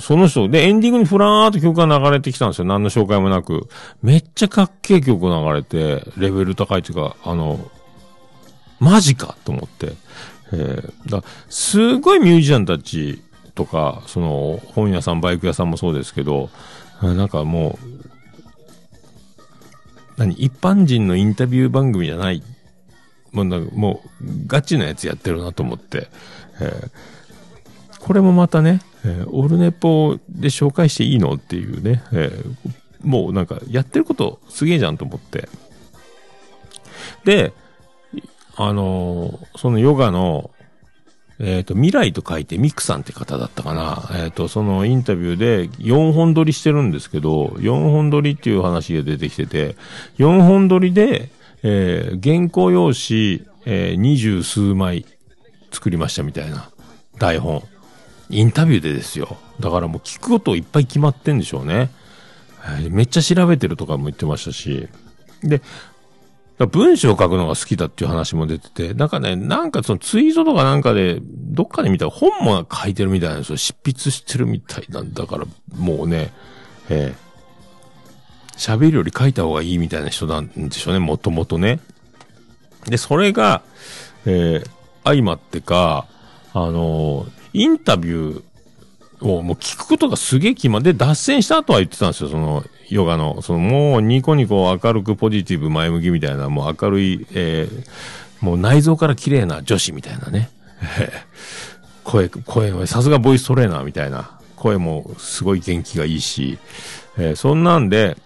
[0.00, 2.64] その人、で、エンディングにふらーっと曲が流れてきたんですよ。
[2.64, 3.68] 何の紹介もなく。
[4.02, 7.70] めっちゃかっけえ曲流れて、レベル高いっていうか、あの、
[8.80, 9.92] マジかと思って。
[10.52, 13.22] えー、だすごいミュージシャンたち
[13.54, 16.50] とか、その、本屋さん、バイク屋さんもそうですけど、
[17.00, 18.02] なんかもう、
[20.16, 22.42] 何、一般人のインタビュー番組じゃない
[23.32, 26.08] もうなんかもう、ガチなやつやってるなと思って、
[26.60, 35.48] えー、これもまたね、えー、オルネポで紹介していいのっていうね、えー、もうなんかやってることすげえじゃんと思って。
[37.24, 37.52] で、
[38.56, 40.50] あのー、そのヨガの、
[41.38, 44.08] えっ、ー、と、未来と書いてミクさんって方だったかな。
[44.12, 49.76] えっ、ー、と、そのインタビューで4本撮りしてるんですけど、4本撮りっていう話が出てきてて、
[50.18, 51.30] 4本撮りで、
[51.62, 55.04] えー、原稿用紙、えー、二十数枚
[55.70, 56.70] 作りましたみたいな
[57.18, 57.62] 台本。
[58.30, 59.36] インタビューでですよ。
[59.60, 61.90] だからもう聞くこといっぱい決まってんでしょうね。
[62.90, 64.88] めっちゃ調べてるとかも言ってましたし、
[65.42, 65.60] で、
[66.66, 73.56] 文章を書くのが好きだっていう話も出てて、なんかね、なんかそのツイートとかなんかで、どっかで見たら本も書いてるみたいなんですよ。
[73.56, 75.44] 執筆してるみたいなんだから、
[75.76, 76.32] もうね、
[76.88, 77.14] えー、
[78.62, 81.80] 喋るより書いた方がいいみたいな人なんでしょうね、もともとね。
[82.86, 83.62] で、それが、
[84.24, 84.66] えー、
[85.02, 86.06] 相まってか、
[86.54, 100.50] あのー、インタビューをもう聞くことがすげえ決まで、脱線した後は言ってたんですよ、その、ヨガの、その、もうニコニコ明るくポジティブ前向きみたいな、もう明るい、えー、もう内臓から綺麗な女子みたいなね。
[102.04, 104.38] 声、声、さすがボイストレーナーみたいな。
[104.54, 106.56] 声もすごい元気がいいし、
[107.18, 108.16] えー、そんなんで、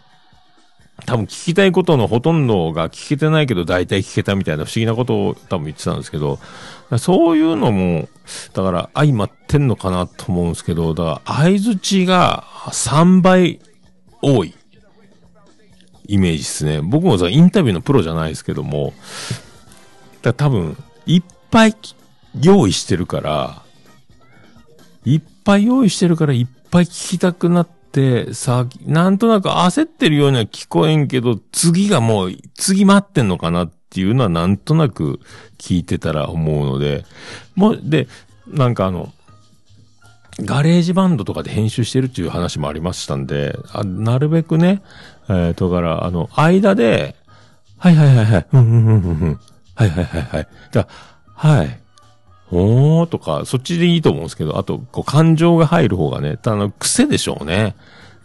[1.05, 6.39] 多分聞きたいことのほとんどが聞けてないけど大体聞けたみたいな不思議なことを多分言ってたんですけど、
[6.99, 8.09] そういうのも、
[8.55, 13.61] だから相まってんのかなと思うんですけど、だから相づちが3倍
[14.23, 14.55] 多い
[16.09, 16.81] イメージですね。
[16.81, 18.95] 僕もさ、インタビューのプロじゃないですけども、
[20.23, 20.77] だ多分、
[21.07, 21.77] いっぱい
[22.41, 23.63] 用意してるから、
[25.05, 27.76] いっぱい用意してるからいっぱい聞きたくなって、
[28.35, 35.21] さ、なんとなく焦ってるようには聞こえんけど、次がもう、次待ってんのかなっていうのはなんとなく
[35.59, 37.05] 聞いてたら思うので、
[37.55, 38.09] もう、で、
[38.47, 39.13] なんかあの、
[40.41, 44.83] GarageBand とかで編集してるっていう話もありましたんで、あなるべくね、
[45.29, 47.17] えー、だから、あの、間で、
[47.79, 49.41] はいはいはいはい、うんうんうんうん、
[49.75, 50.49] はいはいはいはい。
[50.73, 50.89] じゃ
[51.35, 51.81] はい。
[52.53, 57.75] おーとか、そっちでいいと思うんですけど、あと、こう、感情が入る方がね、あの、癖でしょうね。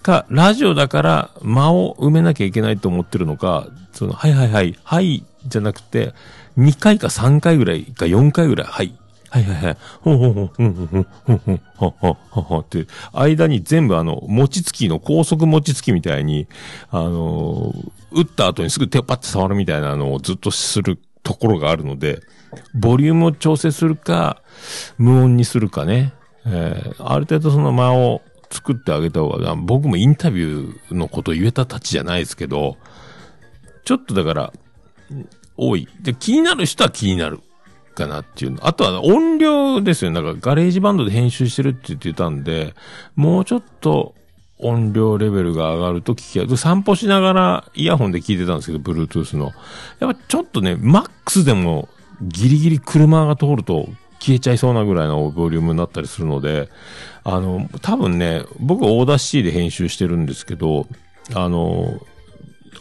[0.01, 6.13] か、ラジオだから間を埋めなきゃいけないと思ってるのか、その、はいはいはい、はいじゃなくて、
[6.57, 8.93] 2回か3回ぐらいか4回ぐらい、はい、
[9.29, 9.77] はいはいはい。
[10.01, 16.47] ほんほんほん、ほんほんほん、ほんほん、ほんほん、ほんほんって、間に全部あの、餅つきの高速餅つきみたいに、
[16.89, 17.73] あの
[18.11, 22.21] 打った後にすぐ手をパッて触るみたいなのをずっとするところがあるので、
[22.73, 24.41] ボリュームを調整するか、
[24.97, 26.13] 無音にするかね。
[26.45, 32.77] えー、ある程度その間を作ってあげた方が、僕もインタビューのことを言えたたちじゃないですけど、
[33.85, 34.53] ちょっとだから、
[35.57, 35.87] 多い。
[36.01, 37.39] で、気になる人は気になる。
[37.93, 38.65] かなっていうの。
[38.65, 40.11] あとは音量ですよ。
[40.11, 42.73] なんか GarageBand で編集してるって言ってたんで、
[43.15, 44.15] もうちょっと
[44.61, 49.51] 音量レベルが上がると聞きや散歩しながらイヤホンで聞いてたんですけど、Bluetooth の。
[49.99, 51.89] やっぱちょっとね、マックスでも
[52.21, 53.89] ギリギリ車が通ると
[54.19, 56.69] 消えちゃいそうなぐらいのボリュームになったりするので、
[57.23, 60.87] あの、多分ね、僕 Audacity で編集してるんですけど、
[61.33, 61.99] あの、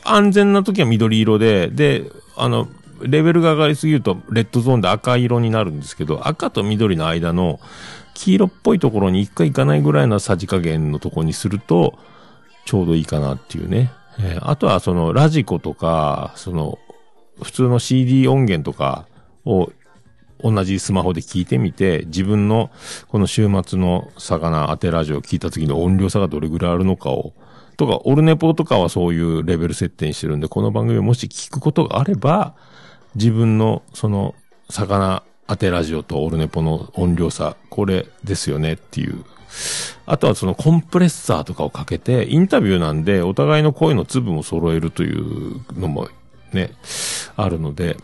[0.05, 2.05] 安全な時は緑色で、で、
[2.37, 2.69] あの、
[3.03, 7.61] レベルが上がりすぎると、レッドゾーンで赤色になるんですけど、赤と緑の間の
[8.21, 11.99] 黄色っぽいところに一回行かないぐらいのさじ加減のところにすると、
[12.67, 13.91] ちょうどいいかなっていうね。
[14.19, 16.79] えー、あとはそのラジコとか、その、
[17.43, 19.07] 普通の CD 音源とか
[19.47, 19.73] を
[20.43, 22.71] 同じスマホで聞いてみて、自分の
[23.09, 27.33] この週末の魚当てラジオを聞いた時の音量差がどれぐらいあるのかを、
[27.79, 32.55] とか、オルネポとかはそういうレベル設定にしてるんで、この番組をもし聞くことがあれば、
[33.15, 34.35] 自分のその
[34.69, 39.25] 魚当てラジオとオルネポの音量差、これですよねっていう。
[40.07, 46.09] あとはそのコンプレッサーとかをかけて、インタビューなんでお互いの声の粒も揃えるというのも
[46.53, 46.71] ね、
[47.35, 47.97] あるので、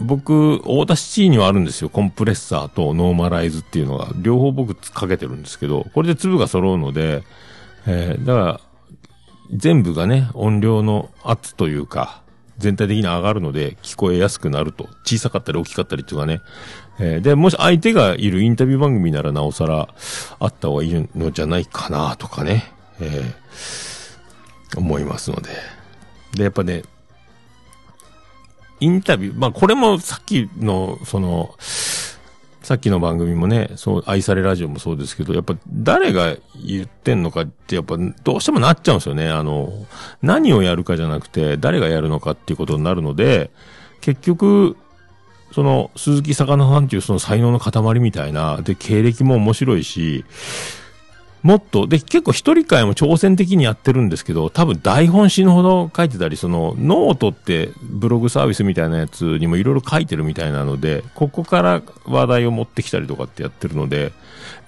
[0.00, 1.90] 僕、大田シティにはあるんですよ。
[1.90, 7.22] コンプレッサーとノーマライズっていうのが、両方僕かけてるんですけど、これで粒が揃うので、
[7.86, 8.60] えー、だから、
[9.54, 12.25] 全部がね、音量の圧というか、
[12.58, 14.88] 全体的に上がるので聞こえやすくなると。
[15.04, 16.40] 小さかったり大きかったりっていうかね。
[16.98, 19.88] えー、で、もし相手がいるインタビュー番組ならなおさら
[20.38, 22.72] あった方がいいのじゃないかなとかね。
[23.00, 25.50] えー、思いますので。
[26.34, 26.82] で、やっぱね、
[28.80, 31.54] インタビュー、まあこれもさっきの、その、
[32.66, 39.28] さっきの番組もね、そう、愛されラジオもそうですけど、やっぱ誰が言ってんのかってやっぱどうしてもなっちゃうんですよね。
[39.28, 39.86] あの、
[40.20, 43.52] 何をやるかじゃなくて、誰がやるのかっていうことになるので、
[44.00, 44.76] 結局、
[45.52, 50.24] その、鈴木魚さんっていうその才能の塊みたいな、で、経歴も面白いし、
[51.42, 64.12] もっと、で、結構一人会も挑戦的にやってるんですけど、多分台本死ぬほど書いてたり、その、ノートってブログサービスみたいなやつにもいろいろ書いてるみたいなので、ここから話題を持ってきたりとかってやってるので、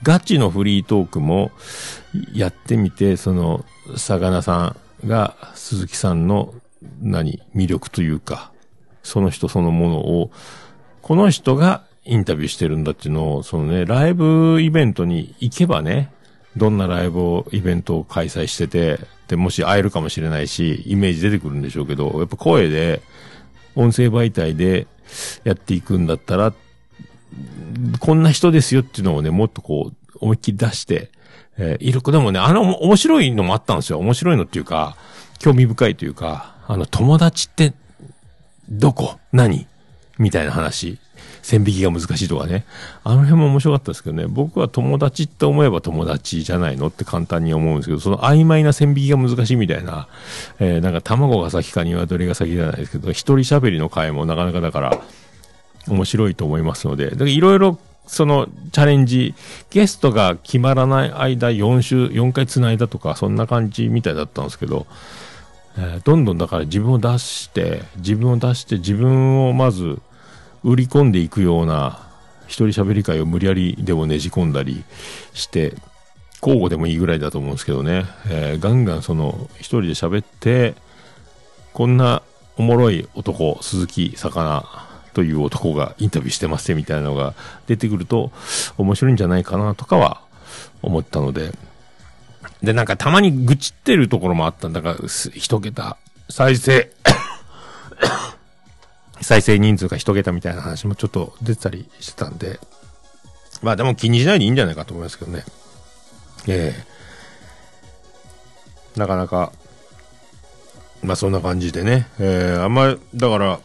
[0.02, 1.50] ガチのフリートークも
[2.32, 3.64] やってみて、その、
[3.96, 6.54] 魚さんが鈴木さんの
[7.00, 8.52] 何、魅力というか、
[9.02, 10.30] その人そのものを、
[11.02, 16.12] この人がインタビューしてるんだっていうのを、そのね、ライブイベントに行けばね、
[16.58, 23.02] どんなライブを、イベントを開催してて、で、もし会えるかもしれないし、イメージ出てくるんでしょうけど、やっぱ声で、
[23.74, 24.86] 音声媒体で
[25.44, 26.52] やっていくんだったら、
[28.00, 31.10] こんな人ですよっていうのをね、もっとこう、思いっきり出して、
[31.56, 33.98] えー、いる、でもね、あの、面白いのもあったんですよ。
[33.98, 34.96] 面白いのっていうか、
[35.38, 37.72] 興味深いというか、あの、友達って、
[38.68, 39.18] どこ？
[39.32, 39.66] 何？
[40.18, 40.98] みたいな話。
[41.48, 42.66] 線引きが難しいとかね。
[43.04, 44.26] あの辺も面白かったですけどね。
[44.28, 50.08] 僕は友達って思えば友達じゃないのって簡単に思うんですけど、その曖昧な線引きが難しいみたいな、
[50.60, 55.00] えー、なんか卵が先か鶏が先じゃないですけど、一人喋りの回もなかなかだから、
[55.88, 59.34] 面白いと思いますので、いろいろそのチャレンジ、
[59.70, 64.86] ゲストが決まらない間4週、4回繋いだとか、そんな感じみたいだったんですけど、
[65.78, 69.98] えー、どんどんだから自分を出して、自分を出して、自分をまず
[70.68, 72.06] 売り込んでいくような
[72.46, 74.84] 一人喋り会を無理やりでもねじ込んだり
[75.32, 75.74] して、
[76.42, 80.74] 交互でもいいぐらいだと思うんですけどね、えー、ガンガンその一人で喋って、
[81.72, 82.22] こんな
[82.56, 84.64] おもろい男、鈴木魚
[85.14, 87.34] という男がインタビューしてますみたいなのが
[87.66, 88.30] 出てくると
[88.76, 90.20] 面白いんじゃないかなとかは
[90.82, 91.52] 思ったので、
[92.62, 94.96] で、なんかたまに愚痴ってるところもあったんだから、
[95.34, 95.96] 一桁
[96.28, 96.90] 再生。
[99.20, 102.60] 再生人数が一桁みたいな話もちょっと出てたりしてたんで、
[103.62, 105.44] まあでも気にしないでいいんじゃないかと思いますけどね。
[106.46, 109.52] ええー、なかなか、
[111.02, 113.60] まあそんな感じでね、えー、あんまり、だから、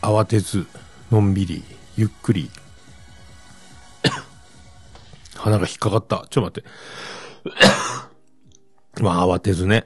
[0.00, 0.66] 慌てず、
[1.10, 1.64] のんびり、
[1.96, 2.50] ゆっくり、
[5.36, 6.26] 鼻が引っかかった。
[6.30, 6.64] ちょっと待って。
[9.02, 9.84] まあ慌てずね。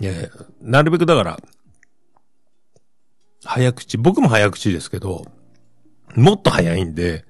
[0.00, 0.12] いや
[0.60, 1.40] なるべくだから、
[3.44, 5.24] 早口、僕も早口ですけど、
[6.14, 7.24] もっと早いんで、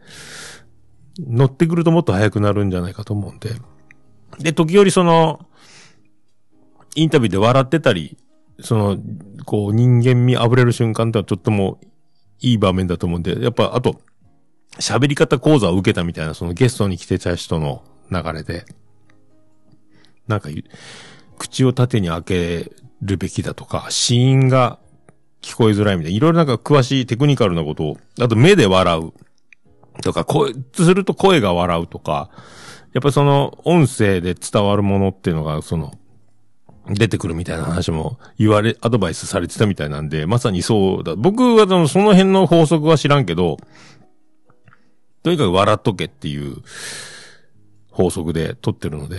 [1.18, 3.50] 乗ってくるともっと早くなるんじゃないかと思うんで。
[4.38, 5.46] で、時折その、
[6.94, 8.16] インタビューで笑ってたり、
[8.60, 8.98] その、
[9.44, 11.80] こう人間味あぶれる瞬間ってのはちょっとも
[12.40, 14.00] いい場面だと思うんで、やっぱあと、
[14.78, 18.64] 喋り方講座を受けたみたいなそのゲストに来てた人の流れで、
[20.26, 20.50] なんか
[21.38, 22.72] 口を縦に開け
[23.02, 24.78] るべきだとか、死因が
[25.40, 29.12] 聞こえづらいみたいな、いろいろなんか詳しいテクニカルなことを、あと目で笑う
[30.02, 32.30] とか、声、すると声が笑うとか、
[32.92, 35.92] やっぱりその音声で伝わるものっていうのが、その、
[36.90, 41.16] 出てくるみたいな話も言われ、アドバイスされてたみたいなんで、まさにそうだ。
[41.16, 43.58] 僕はその辺の法則は知らんけど、
[45.22, 46.56] とにかく笑っとけっていう
[47.90, 49.18] 法則で撮ってるので、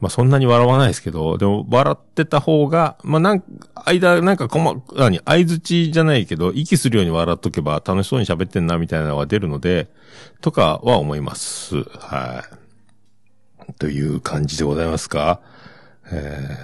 [0.00, 3.44] まあそんなに笑わないですけど、でも笑ってた方が、まあなん、
[3.84, 9.88] 間、なんかこま、何、相づちじゃないけど、息するように笑っとけば楽しそうに喋ってんなみたいなのが出るので、
[10.40, 11.82] とかは思います。
[11.82, 12.44] は
[13.68, 13.74] い。
[13.78, 15.40] という感じでございますか。
[16.10, 16.56] え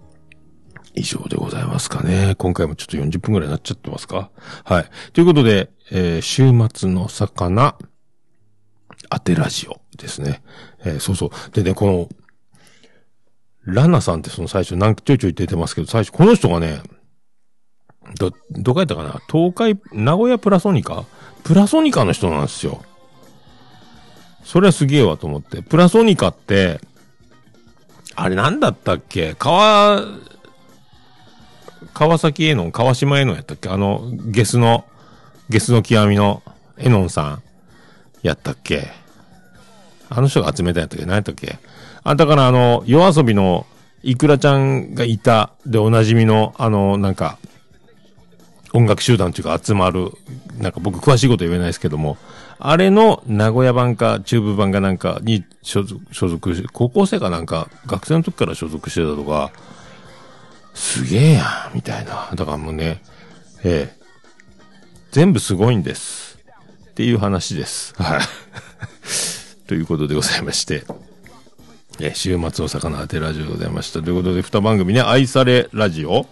[0.00, 2.34] ー、以上でございますかね。
[2.38, 4.30] 今回もちょっと40分くらいになっちゃってますか
[4.64, 4.86] はい。
[5.12, 7.76] ということで、えー、週末の魚、
[9.10, 10.42] 当てラジオですね。
[10.84, 11.50] えー、そうそう。
[11.52, 12.08] でね、この、
[13.64, 16.82] ラナさんってその最初なんかちょいちょい出てますけど、最初この人がね、
[18.18, 19.20] ど、どこやったかな？
[19.30, 21.04] 東海、名古屋プラソニカ？
[21.44, 22.82] プラソニカの人なんですよ。
[24.44, 25.62] それはすげえわと思って。
[25.62, 26.80] プラソニカって、
[28.16, 29.34] あれなんだったっけ？
[29.38, 30.04] 川、
[31.94, 33.68] 川崎エノン、川島エノンやったっけ？
[33.68, 34.84] あの、ゲスの、
[35.48, 36.42] ゲスの極みの
[36.76, 37.42] エノンさん、
[38.22, 38.88] やったっけ？
[40.08, 41.06] あの人が集めたんやったっけ？
[41.06, 41.58] 何やったっけ？
[42.04, 43.66] あ、だからあの、夜遊びの
[44.02, 47.38] イクラちゃんがいたでおなじみの、あの、なんか、
[48.72, 50.12] 音楽集団っていうか集まる、
[50.58, 52.16] なんか僕詳しいこと言えないですけども、
[52.58, 59.52] あれの名古屋版か中部版かなんかに所属、所属し、高校生かなんか学生の時から所属してたとか、
[60.74, 62.30] すげえやん、みたいな。
[62.34, 63.02] だからもうね、
[63.62, 64.02] ええ、
[65.10, 66.38] 全部すごいんです。
[66.90, 67.94] っていう話です。
[68.00, 68.20] はい。
[69.68, 70.84] ということでございまして。
[72.00, 74.02] え週末お魚当てラジオでございました。
[74.02, 76.26] ということで、二番組ね、愛されラジオ。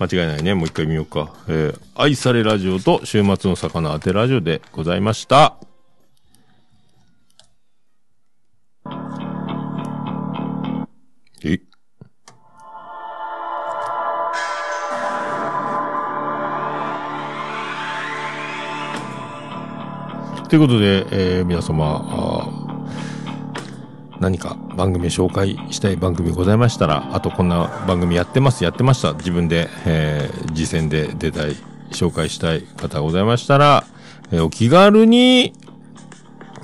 [0.00, 0.54] 間違いないね。
[0.54, 1.32] もう一回見ようか。
[1.46, 5.54] えー、愛されラジオと週末の魚当てラジオでございました。
[11.44, 11.60] え？
[20.48, 22.43] ということで、えー、皆様、
[24.24, 31.56] 何か番組紹介したい番組ございましたら、あとこんな番組やってます、やってました、自分で、えー、次戦で出たい、
[31.90, 33.84] 紹介したい方ございましたら、
[34.32, 35.52] えー、お気軽に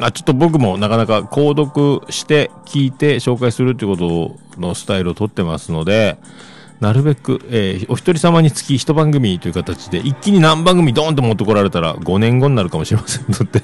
[0.01, 6.17] あ、ちょっと僕もなかなか購読して聞いて紹介するってことのスタイルをとってますので、
[6.81, 13.63] なるべく、えー、お一人様につき一番組という形で、一気に何番組ドーンと持ってこられたら5年後になるかもしれませんので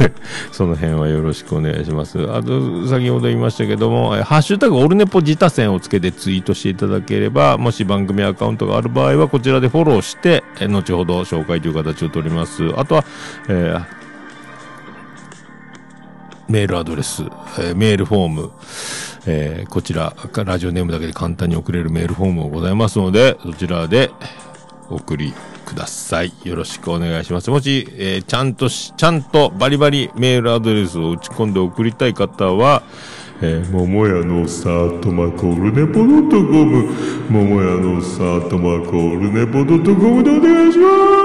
[0.50, 2.18] その辺はよろしくお願いします。
[2.32, 12.62] あと、先ほど言いましたけども、ハッシュタグオルネポ自他戦をつけてツイートしていただければ、もし番組アカウントがある場合は、こちらでフォローして、え、後ほど紹介という形を取ります。
[12.78, 13.04] あとは、
[13.48, 13.84] えー、
[16.48, 17.24] メールアドレス、
[17.58, 18.50] えー、メールフォーム、
[19.26, 20.14] えー、こちら、
[20.44, 24.10] ラジオネームだけで簡単に送れるメールフォームもございますので、そちらで
[24.90, 25.32] 送り
[25.64, 26.32] ください。
[26.44, 27.50] よろしくお願いします。
[27.50, 32.82] もし、えー、ちゃんとし、ちゃんとバリバリメールアドレスを打ち込んで送りたい方は、
[33.40, 36.92] えー、桃屋のサートマコールネポドットコム、
[37.30, 41.24] 桃屋のサートマコールネポドットコムでお願いします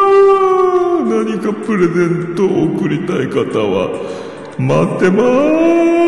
[1.04, 3.90] 何かプレゼントを送りたい方は、
[4.58, 5.99] 待ってまーす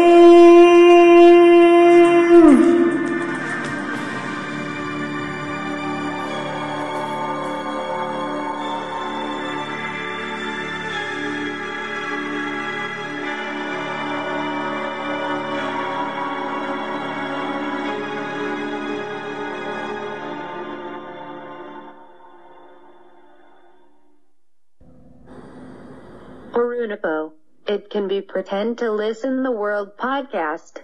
[26.91, 27.33] Unipo.
[27.67, 30.79] It can be pretend to listen the world podcast.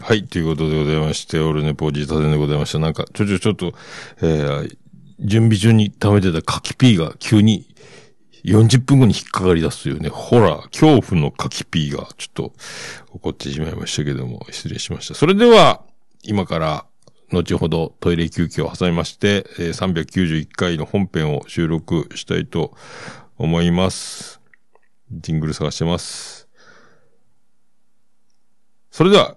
[0.00, 2.78] はい、ということでございまして、オルネポジータでございました。
[2.78, 3.72] なんか、ちょちょちょっと、
[4.18, 4.76] えー、
[5.20, 7.66] 準備中に貯めてた柿ピーが急に
[8.44, 12.52] 40分後に引っかかり出すというね、ホラー、恐怖の柿ピーがちょっと
[13.14, 15.14] 起こってしまいましたけども、失礼しました。
[15.14, 15.82] それでは、
[16.22, 16.86] 今から
[17.32, 22.76] 後ほどトイレ休憩を挟みまして、え391回の本編を収録したいと
[23.38, 24.40] 思います。
[25.10, 26.48] ジングル探してます。
[28.90, 29.36] それでは、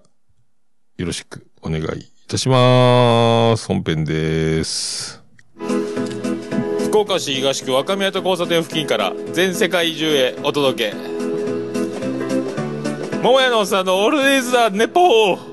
[0.99, 3.67] よろしくお願いいたします。
[3.67, 5.23] 本編です。
[6.87, 10.95] 福岡市東区若宮と交差点付近から全世界中へお届け。
[13.23, 15.48] 桃屋のおっさんのオールディーズ・ザ・ネポー